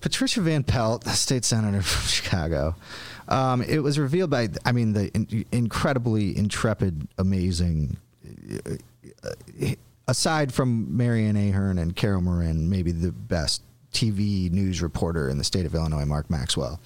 Patricia 0.00 0.40
Van 0.42 0.62
Pelt, 0.64 1.04
the 1.04 1.10
state 1.10 1.44
senator 1.44 1.82
from 1.82 2.06
Chicago. 2.08 2.76
Um, 3.28 3.62
it 3.62 3.78
was 3.78 3.98
revealed 3.98 4.30
by, 4.30 4.48
I 4.64 4.72
mean, 4.72 4.92
the 4.92 5.10
in, 5.12 5.44
incredibly 5.52 6.36
intrepid, 6.36 7.08
amazing. 7.18 7.96
uh, 8.66 9.70
aside 10.06 10.52
from 10.52 10.96
Mary 10.96 11.26
Ann 11.26 11.36
Ahern 11.36 11.78
and 11.78 11.96
Carol 11.96 12.20
Marin, 12.20 12.68
maybe 12.68 12.92
the 12.92 13.12
best 13.12 13.62
TV 13.92 14.50
news 14.50 14.82
reporter 14.82 15.28
in 15.28 15.38
the 15.38 15.44
state 15.44 15.64
of 15.64 15.74
Illinois, 15.74 16.04
Mark 16.04 16.28
Maxwell. 16.28 16.80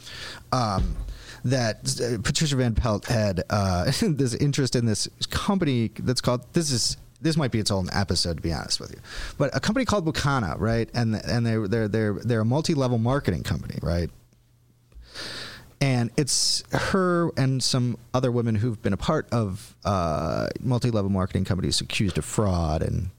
Um, 0.53 0.97
that 1.45 2.01
uh, 2.01 2.21
Patricia 2.23 2.57
Van 2.57 2.75
Pelt 2.75 3.07
had 3.07 3.43
uh, 3.51 3.85
this 4.03 4.35
interest 4.35 4.77
in 4.77 4.87
this 4.87 5.09
company 5.31 5.91
that's 6.01 6.21
called 6.21 6.45
this 6.53 6.71
is 6.71 6.97
this 7.21 7.37
might 7.37 7.51
be 7.51 7.59
its 7.59 7.71
own 7.71 7.89
episode 7.93 8.37
to 8.37 8.43
be 8.43 8.53
honest 8.53 8.81
with 8.81 8.93
you. 8.93 8.99
But 9.39 9.55
a 9.57 9.61
company 9.61 9.85
called 9.85 10.05
Bukana, 10.07 10.59
right? 10.59 10.89
And 10.95 11.15
and 11.15 11.47
they 11.47 11.57
they're 11.57 11.89
they're 11.89 12.15
they're 12.15 12.41
a 12.41 12.45
multi-level 12.45 12.99
marketing 12.99 13.43
company, 13.43 13.79
right? 13.83 14.11
And 15.81 16.11
it's 16.17 16.65
her 16.73 17.31
and 17.37 17.63
some 17.63 17.99
other 18.13 18.33
women 18.33 18.57
who've 18.57 18.81
been 18.83 18.93
a 18.93 18.99
part 18.99 19.29
of 19.33 19.77
uh, 19.85 20.49
multi-level 20.61 21.11
marketing 21.11 21.45
companies 21.45 21.81
accused 21.81 22.19
of 22.19 22.25
fraud, 22.25 22.83
and 22.83 23.11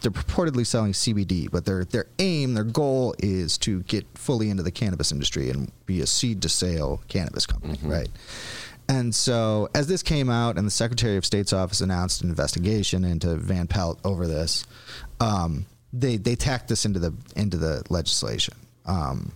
they're 0.00 0.10
purportedly 0.10 0.66
selling 0.66 0.92
CBD. 0.92 1.50
But 1.50 1.66
their 1.66 1.84
their 1.84 2.06
aim, 2.18 2.54
their 2.54 2.64
goal 2.64 3.14
is 3.18 3.58
to 3.58 3.82
get 3.82 4.06
fully 4.14 4.48
into 4.48 4.62
the 4.62 4.70
cannabis 4.70 5.12
industry 5.12 5.50
and 5.50 5.70
be 5.84 6.00
a 6.00 6.06
seed 6.06 6.40
to 6.42 6.48
sale 6.48 7.02
cannabis 7.08 7.44
company, 7.44 7.78
right? 7.82 8.08
And 8.88 9.14
so, 9.14 9.68
as 9.72 9.86
this 9.86 10.02
came 10.02 10.28
out, 10.28 10.58
and 10.58 10.66
the 10.66 10.70
Secretary 10.70 11.16
of 11.16 11.24
State's 11.24 11.52
office 11.52 11.80
announced 11.80 12.22
an 12.22 12.28
investigation 12.28 13.04
into 13.04 13.36
Van 13.36 13.68
Pelt 13.68 14.00
over 14.04 14.26
this, 14.26 14.64
um, 15.20 15.66
they 15.92 16.16
they 16.16 16.34
tacked 16.34 16.68
this 16.68 16.84
into 16.84 16.98
the 16.98 17.14
into 17.36 17.56
the 17.56 17.84
legislation. 17.88 18.54
Um, 18.86 19.32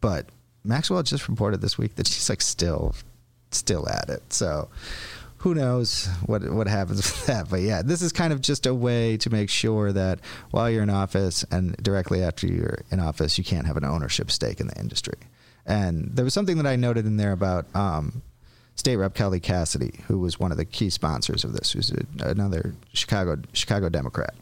but 0.00 0.28
Maxwell 0.64 1.02
just 1.02 1.28
reported 1.28 1.60
this 1.60 1.78
week 1.78 1.96
that 1.96 2.06
she's 2.06 2.28
like 2.28 2.42
still 2.42 2.94
still 3.50 3.88
at 3.88 4.08
it. 4.08 4.32
So 4.32 4.68
who 5.38 5.54
knows 5.54 6.06
what 6.26 6.48
what 6.52 6.66
happens 6.66 6.96
with 6.98 7.26
that? 7.26 7.48
But 7.50 7.60
yeah, 7.62 7.82
this 7.82 8.02
is 8.02 8.12
kind 8.12 8.32
of 8.32 8.40
just 8.40 8.66
a 8.66 8.74
way 8.74 9.16
to 9.18 9.30
make 9.30 9.50
sure 9.50 9.92
that 9.92 10.20
while 10.50 10.70
you're 10.70 10.82
in 10.82 10.90
office 10.90 11.44
and 11.50 11.76
directly 11.78 12.22
after 12.22 12.46
you're 12.46 12.78
in 12.90 13.00
office, 13.00 13.38
you 13.38 13.44
can't 13.44 13.66
have 13.66 13.76
an 13.76 13.84
ownership 13.84 14.30
stake 14.30 14.60
in 14.60 14.66
the 14.68 14.78
industry. 14.78 15.18
And 15.66 16.10
there 16.14 16.24
was 16.24 16.34
something 16.34 16.56
that 16.56 16.66
I 16.66 16.76
noted 16.76 17.06
in 17.06 17.16
there 17.16 17.32
about 17.32 17.66
um, 17.76 18.22
State 18.74 18.96
Rep 18.96 19.14
Kelly 19.14 19.40
Cassidy, 19.40 20.00
who 20.08 20.18
was 20.18 20.40
one 20.40 20.50
of 20.52 20.56
the 20.58 20.64
key 20.64 20.90
sponsors 20.90 21.44
of 21.44 21.52
this, 21.52 21.72
who's 21.72 21.90
a, 21.92 22.04
another 22.28 22.74
Chicago 22.92 23.38
Chicago 23.52 23.88
Democrat, 23.88 24.34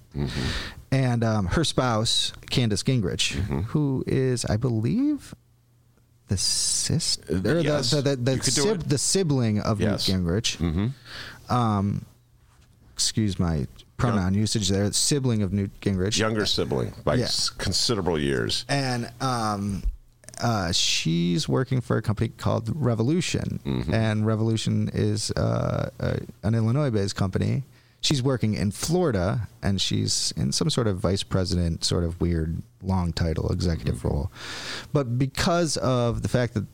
and 0.90 1.22
um, 1.24 1.46
her 1.46 1.64
spouse 1.64 2.32
Candace 2.50 2.82
Gingrich, 2.82 3.32
who 3.66 4.04
is, 4.06 4.44
I 4.44 4.56
believe, 4.56 5.34
the 6.28 6.36
sister, 6.36 7.34
or 7.36 7.38
the- 7.40 7.62
yes. 7.64 7.90
the, 7.90 8.02
the, 8.02 8.16
the, 8.16 8.32
You 8.34 8.38
could 8.38 8.54
do 8.54 8.62
sib- 8.62 8.82
the 8.88 8.98
sibling 8.98 9.60
of 9.60 9.80
Yes. 9.80 10.08
Newt 10.08 10.24
Gingrich. 10.44 10.92
Um, 11.50 12.04
excuse 12.92 13.38
my 13.38 13.66
pronoun 13.96 14.34
usage 14.34 14.68
there. 14.68 14.92
Sibling 14.92 15.42
of 15.42 15.52
Newt 15.52 15.70
Gingrich. 15.80 16.18
Younger 16.18 16.46
sibling 16.46 16.92
by 17.04 17.14
Yeah. 17.16 17.28
considerable 17.58 18.18
years. 18.18 18.64
and 18.68 19.10
um, 19.20 19.82
uh, 20.40 20.70
she's 20.70 21.48
working 21.48 21.80
for 21.80 21.96
a 21.96 22.02
company 22.02 22.28
called 22.28 22.70
Revolution, 22.74 23.58
Mm-hmm. 23.64 23.92
and 23.92 24.24
Revolution 24.26 24.88
is 24.92 25.30
uh, 25.32 25.90
a, 25.98 26.20
an 26.44 26.54
Illinois-based 26.54 27.16
company. 27.16 27.64
She's 28.00 28.22
working 28.22 28.54
in 28.54 28.70
Florida, 28.70 29.48
and 29.62 29.80
she's 29.80 30.32
in 30.36 30.52
some 30.52 30.70
sort 30.70 30.86
of 30.86 30.98
vice 30.98 31.24
president, 31.24 31.84
sort 31.84 32.04
of 32.04 32.20
weird 32.20 32.62
long 32.82 33.12
title 33.12 33.50
executive 33.50 33.96
Mm-hmm. 33.96 34.08
role. 34.08 34.32
But 34.92 35.18
because 35.18 35.76
of 35.78 36.22
the 36.22 36.28
fact 36.28 36.54
that 36.54 36.66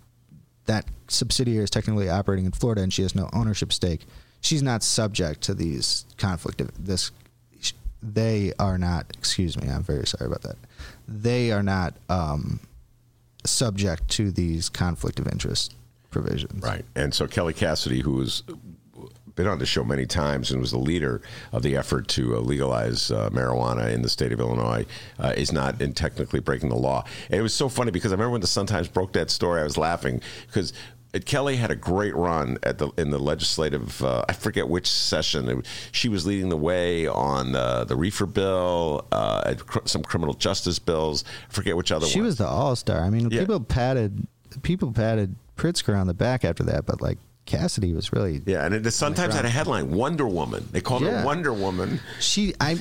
that 0.67 0.87
subsidiary 1.09 1.65
is 1.65 1.71
technically 1.71 2.09
operating 2.11 2.45
in 2.47 2.53
Florida 2.53 2.83
and 2.83 2.93
she 2.93 3.03
has 3.03 3.15
no 3.15 3.29
ownership 3.33 3.73
stake, 3.73 4.07
she's 4.41 4.63
not 4.63 4.83
subject 4.83 5.41
to 5.43 5.55
these 5.55 6.05
conflict 6.19 6.61
of 6.61 6.87
this. 6.87 7.11
They 8.03 8.53
are 8.59 8.77
not. 8.77 9.07
Excuse 9.17 9.59
me. 9.59 9.69
I'm 9.69 9.83
very 9.83 10.07
sorry 10.07 10.27
about 10.27 10.43
that. 10.43 10.57
They 11.09 11.53
are 11.53 11.63
not 11.63 11.95
um, 12.11 12.61
subject 13.45 14.09
to 14.11 14.31
these 14.31 14.69
conflict 14.69 15.19
of 15.19 15.27
interest 15.27 15.75
provisions. 16.11 16.63
Right. 16.63 16.85
And 16.95 17.15
so 17.15 17.27
Kelly 17.27 17.55
Cassidy, 17.55 18.01
who 18.03 18.21
has 18.21 18.43
been 19.37 19.47
on 19.47 19.59
the 19.59 19.67
show 19.67 19.83
many 19.85 20.07
times 20.07 20.51
and 20.53 20.61
was 20.61 20.71
the 20.71 20.79
leader 20.79 21.21
of 21.53 21.63
the 21.63 21.77
effort 21.77 22.07
to 22.09 22.37
uh, 22.37 22.41
legalize 22.41 23.11
uh, 23.11 23.29
marijuana 23.31 23.93
in 23.93 24.03
the 24.03 24.09
state 24.09 24.33
of 24.33 24.41
Illinois, 24.41 24.87
uh, 25.19 25.33
is 25.37 25.53
not 25.53 25.81
in 25.83 25.93
technically 25.93 26.41
breaking 26.41 26.69
the 26.69 26.77
law. 26.77 27.05
And 27.31 27.41
it 27.41 27.43
was 27.43 27.55
so 27.55 27.69
funny 27.69 27.91
because 27.91 28.13
I 28.13 28.15
remember 28.15 28.31
when 28.33 28.41
the 28.41 28.47
Sun 28.47 28.67
Times 28.67 28.89
broke 28.89 29.13
that 29.15 29.31
story, 29.31 29.61
I 29.61 29.65
was 29.65 29.77
laughing 29.79 30.21
because. 30.47 30.73
Kelly 31.27 31.55
had 31.55 31.71
a 31.71 31.77
great 31.77 32.13
run 32.17 32.59
at 32.65 32.79
the 32.79 32.89
in 32.99 33.13
the 33.13 33.21
legislative. 33.21 34.03
Uh, 34.03 34.25
I 34.29 34.33
forget 34.33 34.69
which 34.69 34.91
session. 34.91 35.63
She 35.93 36.09
was 36.09 36.27
leading 36.27 36.49
the 36.49 36.57
way 36.57 37.07
on 37.07 37.55
uh, 37.55 37.85
the 37.85 37.95
reefer 37.95 38.27
bill, 38.27 39.07
uh, 39.13 39.55
some 39.85 40.03
criminal 40.03 40.35
justice 40.35 40.81
bills. 40.81 41.23
I 41.49 41.53
forget 41.53 41.77
which 41.77 41.93
other 41.93 42.07
one 42.07 42.11
She 42.11 42.19
one. 42.19 42.27
was 42.27 42.39
the 42.39 42.49
all 42.49 42.75
star. 42.75 42.99
I 43.05 43.11
mean, 43.11 43.31
Yeah. 43.31 43.43
people 43.43 43.61
patted 43.61 44.27
people 44.63 44.91
patted 44.91 45.37
Pritzker 45.57 45.97
on 45.97 46.09
the 46.09 46.15
back 46.15 46.45
after 46.45 46.65
that, 46.65 46.85
but 46.85 47.01
like 47.01 47.19
Cassidy 47.47 47.93
was 47.93 48.13
really 48.13 48.43
Yeah, 48.47 48.65
and 48.65 48.75
it 48.75 48.91
sometimes 48.93 49.35
had 49.35 49.45
a 49.45 49.51
headline 49.51 49.91
Wonder 49.91 50.27
Woman. 50.27 50.67
They 50.73 50.81
called 50.81 51.03
Yeah. 51.03 51.21
her 51.21 51.27
Wonder 51.27 51.53
Woman. 51.53 52.01
she 52.21 52.55
I. 52.61 52.79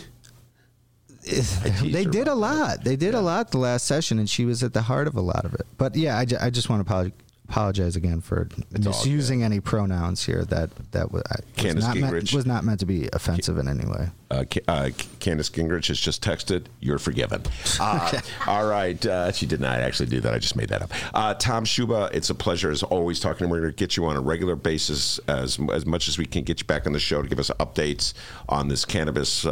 They 1.82 2.04
did 2.06 2.28
a 2.28 2.34
lot. 2.36 2.84
They 2.84 2.96
did 2.98 3.16
a 3.16 3.22
lot 3.22 3.52
the 3.52 3.58
last 3.58 3.86
session, 3.86 4.20
and 4.20 4.30
she 4.30 4.44
was 4.46 4.62
at 4.64 4.74
the 4.74 4.82
heart 4.82 5.08
of 5.08 5.16
a 5.16 5.22
lot 5.22 5.46
of 5.46 5.54
it. 5.54 5.66
But 5.78 5.96
yeah, 5.96 6.18
I, 6.18 6.26
I 6.42 6.50
just 6.50 6.70
want 6.70 6.80
to 6.86 6.90
apologize, 6.90 7.14
apologize 7.50 7.96
again 7.96 8.22
for 8.22 8.48
all 8.58 8.80
misusing 8.80 9.44
any 9.44 9.60
pronouns 9.60 10.26
here. 10.26 10.44
That 10.46 10.70
that 10.92 11.12
was, 11.12 11.24
was 11.64 11.76
not 11.76 11.98
meant, 11.98 12.34
was 12.34 12.46
not 12.46 12.64
meant 12.64 12.80
to 12.80 12.86
be 12.86 13.10
offensive 13.14 13.58
in 13.58 13.68
any 13.68 13.86
way. 13.86 14.10
Uh, 14.32 14.46
uh, 14.68 14.90
Candace 15.20 15.50
Gingrich 15.50 15.88
has 15.88 16.00
just 16.00 16.24
texted, 16.24 16.66
"You're 16.80 17.00
forgiven." 17.00 17.44
Uh, 17.80 18.22
All 18.48 18.66
right, 18.66 19.04
uh, 19.06 19.32
she 19.32 19.46
did 19.46 19.60
not 19.60 19.82
actually 19.82 20.06
do 20.06 20.22
that. 20.22 20.34
I 20.34 20.38
just 20.38 20.56
made 20.56 20.70
that 20.70 20.82
up. 20.82 20.92
Uh, 21.14 21.34
Tom 21.34 21.66
Schuba, 21.66 22.10
it's 22.14 22.30
a 22.30 22.36
pleasure 22.36 22.72
as 22.72 22.82
always 22.82 23.20
talking. 23.20 23.50
We're 23.50 23.60
going 23.60 23.72
to 23.72 23.76
get 23.76 23.98
you 23.98 24.06
on 24.06 24.16
a 24.16 24.22
regular 24.22 24.56
basis 24.56 25.20
as 25.28 25.60
as 25.74 25.86
much 25.86 26.08
as 26.08 26.18
we 26.18 26.26
can 26.26 26.44
get 26.44 26.62
you 26.62 26.66
back 26.66 26.86
on 26.86 26.94
the 26.94 27.00
show 27.00 27.22
to 27.22 27.28
give 27.28 27.40
us 27.40 27.50
updates 27.60 28.14
on 28.48 28.68
this 28.68 28.86
cannabis. 28.86 29.46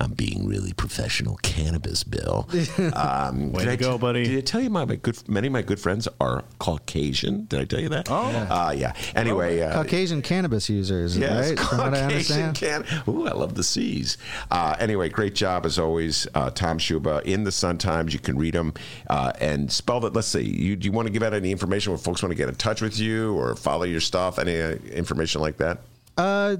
I'm 0.00 0.12
being 0.12 0.46
really 0.46 0.72
professional. 0.72 1.36
Cannabis 1.42 2.04
bill. 2.04 2.48
Um, 2.94 3.52
Way 3.52 3.64
did 3.64 3.66
to 3.66 3.72
I 3.72 3.76
go, 3.76 3.92
t- 3.92 3.98
buddy. 3.98 4.24
Did 4.24 4.38
I 4.38 4.40
tell 4.40 4.60
you 4.60 4.70
my, 4.70 4.84
my 4.84 4.96
good? 4.96 5.28
Many 5.28 5.48
of 5.48 5.52
my 5.52 5.62
good 5.62 5.78
friends 5.78 6.08
are 6.20 6.44
Caucasian. 6.58 7.44
Did 7.46 7.60
I 7.60 7.64
tell 7.64 7.80
you 7.80 7.88
that? 7.90 8.08
Oh, 8.10 8.14
uh, 8.50 8.72
yeah. 8.76 8.94
Anyway, 9.14 9.60
uh, 9.60 9.74
Caucasian 9.74 10.22
cannabis 10.22 10.68
users, 10.70 11.16
Yes, 11.16 11.50
right? 11.50 11.58
From 11.58 11.78
what 11.78 11.94
I 11.94 12.00
Caucasian 12.02 12.54
can. 12.54 12.84
Ooh, 13.08 13.26
I 13.26 13.32
love 13.32 13.54
the 13.54 13.62
C's. 13.62 14.18
Uh, 14.50 14.76
anyway, 14.78 15.08
great 15.08 15.34
job 15.34 15.66
as 15.66 15.78
always, 15.78 16.26
uh, 16.34 16.50
Tom 16.50 16.78
Schuba 16.78 17.22
in 17.22 17.44
the 17.44 17.52
Sun 17.52 17.78
Times. 17.78 18.12
You 18.12 18.20
can 18.20 18.38
read 18.38 18.54
them 18.54 18.72
uh, 19.08 19.32
and 19.40 19.70
spell 19.70 20.00
that. 20.00 20.12
Let's 20.14 20.28
see. 20.28 20.42
You, 20.42 20.76
do 20.76 20.86
you 20.86 20.92
want 20.92 21.06
to 21.06 21.12
give 21.12 21.22
out 21.22 21.34
any 21.34 21.52
information 21.52 21.92
where 21.92 21.98
folks 21.98 22.22
want 22.22 22.30
to 22.30 22.36
get 22.36 22.48
in 22.48 22.54
touch 22.54 22.80
with 22.80 22.98
you 22.98 23.34
or 23.34 23.56
follow 23.56 23.84
your 23.84 24.00
stuff? 24.00 24.38
Any 24.38 24.60
uh, 24.60 24.76
information 24.92 25.40
like 25.40 25.58
that? 25.58 25.78
Uh, 26.16 26.56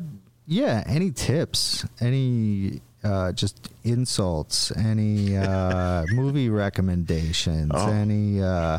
yeah. 0.47 0.85
Any 0.87 1.11
tips? 1.11 1.87
Any 2.01 2.81
uh, 3.05 3.33
just 3.33 3.71
insults? 3.85 4.71
Any 4.77 5.37
uh, 5.37 6.05
movie 6.11 6.49
recommendations? 6.49 7.71
Oh. 7.75 7.91
Any 7.91 8.43
uh, 8.43 8.79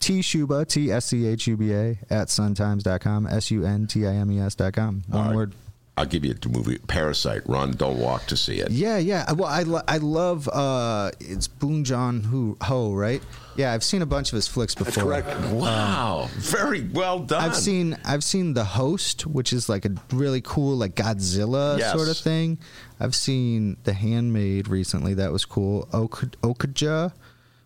T 0.00 0.20
Schuba 0.20 0.66
T 0.66 0.90
S 0.90 1.06
C 1.06 1.26
H 1.26 1.46
U 1.46 1.56
B 1.56 1.72
A 1.72 1.98
at 2.08 2.28
suntimes.com 2.28 3.26
S 3.26 3.50
U 3.50 3.64
N 3.64 3.86
T 3.86 4.06
I 4.06 4.14
M 4.14 4.30
E 4.30 4.40
S 4.40 4.54
dot 4.54 4.72
com. 4.72 5.02
One 5.08 5.34
word. 5.34 5.54
I'll 6.00 6.06
give 6.06 6.24
you 6.24 6.32
the 6.34 6.48
movie 6.48 6.78
Parasite. 6.86 7.42
Run, 7.46 7.72
don't 7.72 7.98
walk 7.98 8.26
to 8.28 8.36
see 8.36 8.58
it. 8.60 8.70
Yeah, 8.70 8.96
yeah. 8.96 9.30
Well, 9.32 9.48
I, 9.48 9.62
lo- 9.64 9.82
I 9.86 9.98
love 9.98 10.48
uh, 10.48 11.10
it's 11.20 11.46
Bong 11.46 11.84
Joon 11.84 12.24
Ho, 12.24 12.56
Ho, 12.62 12.92
right? 12.94 13.22
Yeah, 13.56 13.72
I've 13.74 13.84
seen 13.84 14.00
a 14.00 14.06
bunch 14.06 14.32
of 14.32 14.36
his 14.36 14.48
flicks 14.48 14.74
before. 14.74 15.22
Wow, 15.52 16.30
very 16.36 16.82
well 16.88 17.18
done. 17.18 17.44
I've 17.44 17.56
seen 17.56 17.98
I've 18.04 18.24
seen 18.24 18.54
The 18.54 18.64
Host, 18.64 19.26
which 19.26 19.52
is 19.52 19.68
like 19.68 19.84
a 19.84 19.90
really 20.12 20.40
cool 20.40 20.76
like 20.76 20.94
Godzilla 20.94 21.78
Yes. 21.78 21.92
sort 21.94 22.08
of 22.08 22.16
thing. 22.16 22.58
I've 22.98 23.14
seen 23.14 23.76
The 23.84 23.92
Handmaid 23.92 24.68
recently. 24.68 25.14
That 25.14 25.32
was 25.32 25.44
cool. 25.44 25.88
Ok- 25.92 26.28
Okja, 26.42 27.12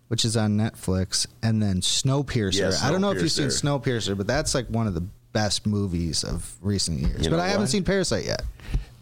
which 0.08 0.24
is 0.24 0.36
on 0.36 0.56
Netflix, 0.56 1.26
and 1.42 1.62
then 1.62 1.80
Snowpiercer. 1.82 2.58
Yeah, 2.72 2.86
I 2.86 2.90
don't 2.90 3.00
know 3.00 3.12
if 3.12 3.22
you've 3.22 3.30
seen 3.30 3.46
Snowpiercer. 3.48 4.10
Snowpiercer, 4.12 4.16
but 4.16 4.26
that's 4.26 4.54
like 4.54 4.66
one 4.68 4.86
of 4.88 4.94
the 4.94 5.04
best 5.34 5.66
movies 5.66 6.24
of 6.24 6.56
recent 6.62 7.00
years. 7.00 7.24
You 7.24 7.30
but 7.30 7.40
I 7.40 7.48
haven't 7.48 7.66
seen 7.66 7.84
Parasite 7.84 8.24
yet. 8.24 8.42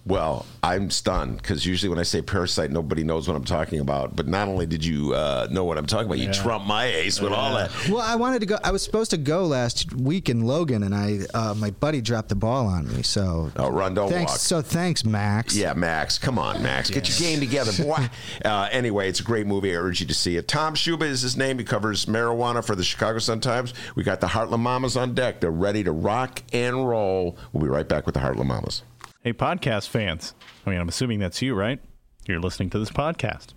Well, 0.05 0.47
I'm 0.65 0.91
stunned 0.91 1.37
because 1.37 1.65
usually 1.65 1.88
when 1.88 1.99
I 2.01 2.03
say 2.03 2.23
parasite, 2.23 2.73
nobody 2.73 3.05
knows 3.05 3.29
what 3.29 3.37
I'm 3.37 3.45
talking 3.45 3.79
about. 3.79 4.17
But 4.17 4.27
not 4.27 4.49
only 4.49 4.67
did 4.67 4.85
you 4.85 5.15
uh, 5.15 5.47
know 5.51 5.65
what 5.65 5.79
I'm 5.79 5.87
talking 5.87 6.07
about, 6.07 6.19
you 6.19 6.33
trumped 6.33 6.67
my 6.67 6.87
ace 6.87 7.21
with 7.21 7.33
all 7.33 7.55
that. 7.55 7.71
Well, 7.88 8.01
I 8.01 8.17
wanted 8.17 8.41
to 8.41 8.47
go. 8.47 8.59
I 8.65 8.73
was 8.73 8.83
supposed 8.83 9.12
to 9.12 9.17
go 9.17 9.45
last 9.45 9.95
week 9.95 10.29
in 10.29 10.45
Logan, 10.45 10.83
and 10.83 10.93
I 10.95 11.21
uh, 11.35 11.55
my 11.55 11.71
buddy 11.71 12.01
dropped 12.01 12.31
the 12.31 12.35
ball 12.35 12.67
on 12.67 12.88
me. 12.93 13.03
So 13.03 13.53
Oh, 13.57 13.71
run, 13.71 13.95
don't 13.95 14.11
thanks. 14.11 14.33
walk. 14.33 14.41
So 14.41 14.61
thanks, 14.61 15.05
Max. 15.05 15.55
Yeah, 15.55 15.73
Max. 15.75 16.19
Come 16.19 16.37
on, 16.38 16.62
Max. 16.62 16.91
Get 16.91 17.09
your 17.09 17.19
game 17.19 17.38
together, 17.38 17.73
boy. 17.81 18.09
uh, 18.45 18.69
anyway, 18.73 19.09
it's 19.09 19.21
a 19.21 19.25
great 19.25 19.47
movie. 19.47 19.73
I 19.73 19.77
urge 19.79 20.01
you 20.01 20.07
to 20.09 20.15
see 20.15 20.37
it. 20.37 20.49
Tom 20.49 20.75
Schuba 20.75 21.03
is 21.03 21.23
his 21.23 21.37
name. 21.37 21.59
He 21.59 21.65
covers 21.65 22.07
marijuana 22.07 22.65
for 22.65 22.75
the 22.75 22.83
Chicago 22.85 23.21
Sun-Times. 23.21 23.73
We 23.95 24.03
got 24.03 24.21
the 24.21 24.27
Heartland 24.29 24.61
Mamas 24.61 24.97
on 24.97 25.15
deck. 25.15 25.41
They're 25.41 25.51
ready 25.53 25.85
to 25.85 25.93
rock 25.93 26.43
and 26.53 26.88
roll. 26.88 27.37
We'll 27.53 27.62
be 27.62 27.69
right 27.69 27.88
back 27.88 28.05
with 28.07 28.15
the 28.15 28.21
Heartland 28.21 28.47
Mamas. 28.47 28.83
Hey, 29.25 29.33
podcast 29.33 29.89
fans. 29.89 30.35
I 30.67 30.71
mean, 30.71 30.81
I'm 30.81 30.89
assuming 30.89 31.21
that's 31.21 31.41
you, 31.41 31.55
right? 31.55 31.79
You're 32.27 32.41
listening 32.41 32.71
to 32.71 32.81
this 32.81 32.91
podcast. 32.91 33.51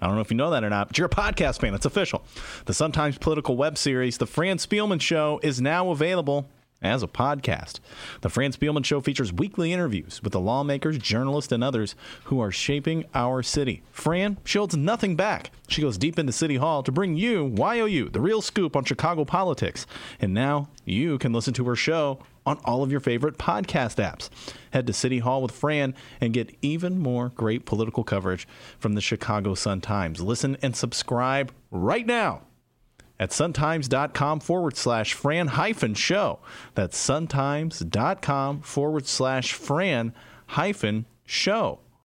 I 0.00 0.06
don't 0.06 0.14
know 0.14 0.22
if 0.22 0.30
you 0.30 0.38
know 0.38 0.48
that 0.48 0.64
or 0.64 0.70
not, 0.70 0.88
but 0.88 0.96
you're 0.96 1.06
a 1.06 1.10
podcast 1.10 1.60
fan. 1.60 1.74
It's 1.74 1.84
official. 1.84 2.24
The 2.64 2.72
Sun-Times 2.72 3.18
Political 3.18 3.58
web 3.58 3.76
series, 3.76 4.16
The 4.16 4.26
Fran 4.26 4.56
Spielman 4.56 5.02
Show, 5.02 5.38
is 5.42 5.60
now 5.60 5.90
available 5.90 6.48
as 6.80 7.02
a 7.02 7.06
podcast. 7.06 7.80
The 8.22 8.30
Fran 8.30 8.52
Spielman 8.52 8.86
Show 8.86 9.02
features 9.02 9.34
weekly 9.34 9.70
interviews 9.70 10.22
with 10.22 10.32
the 10.32 10.40
lawmakers, 10.40 10.96
journalists, 10.96 11.52
and 11.52 11.62
others 11.62 11.94
who 12.24 12.40
are 12.40 12.50
shaping 12.50 13.04
our 13.14 13.42
city. 13.42 13.82
Fran, 13.90 14.38
she 14.46 14.56
holds 14.56 14.74
nothing 14.74 15.14
back. 15.14 15.50
She 15.68 15.82
goes 15.82 15.98
deep 15.98 16.18
into 16.18 16.32
City 16.32 16.56
Hall 16.56 16.82
to 16.84 16.90
bring 16.90 17.16
you 17.18 17.54
YOU, 17.54 18.08
the 18.08 18.20
real 18.22 18.40
scoop 18.40 18.74
on 18.74 18.84
Chicago 18.84 19.26
politics. 19.26 19.86
And 20.20 20.32
now 20.32 20.70
you 20.86 21.18
can 21.18 21.34
listen 21.34 21.52
to 21.52 21.66
her 21.66 21.76
show 21.76 22.18
on 22.46 22.58
all 22.64 22.82
of 22.82 22.90
your 22.90 23.00
favorite 23.00 23.38
podcast 23.38 23.96
apps. 24.02 24.28
Head 24.72 24.86
to 24.86 24.92
City 24.92 25.18
Hall 25.18 25.42
with 25.42 25.52
Fran 25.52 25.94
and 26.20 26.32
get 26.32 26.56
even 26.62 26.98
more 26.98 27.30
great 27.30 27.64
political 27.64 28.04
coverage 28.04 28.46
from 28.78 28.94
the 28.94 29.00
Chicago 29.00 29.54
Sun-Times. 29.54 30.20
Listen 30.20 30.56
and 30.62 30.74
subscribe 30.74 31.52
right 31.70 32.06
now 32.06 32.42
at 33.20 33.30
suntimes.com 33.30 34.40
forward 34.40 34.76
slash 34.76 35.14
Fran 35.14 35.48
hyphen 35.48 35.94
show. 35.94 36.40
That's 36.74 36.98
suntimes.com 36.98 38.62
forward 38.62 39.06
slash 39.06 39.52
Fran 39.52 40.12
hyphen 40.48 41.06
show. 41.24 41.78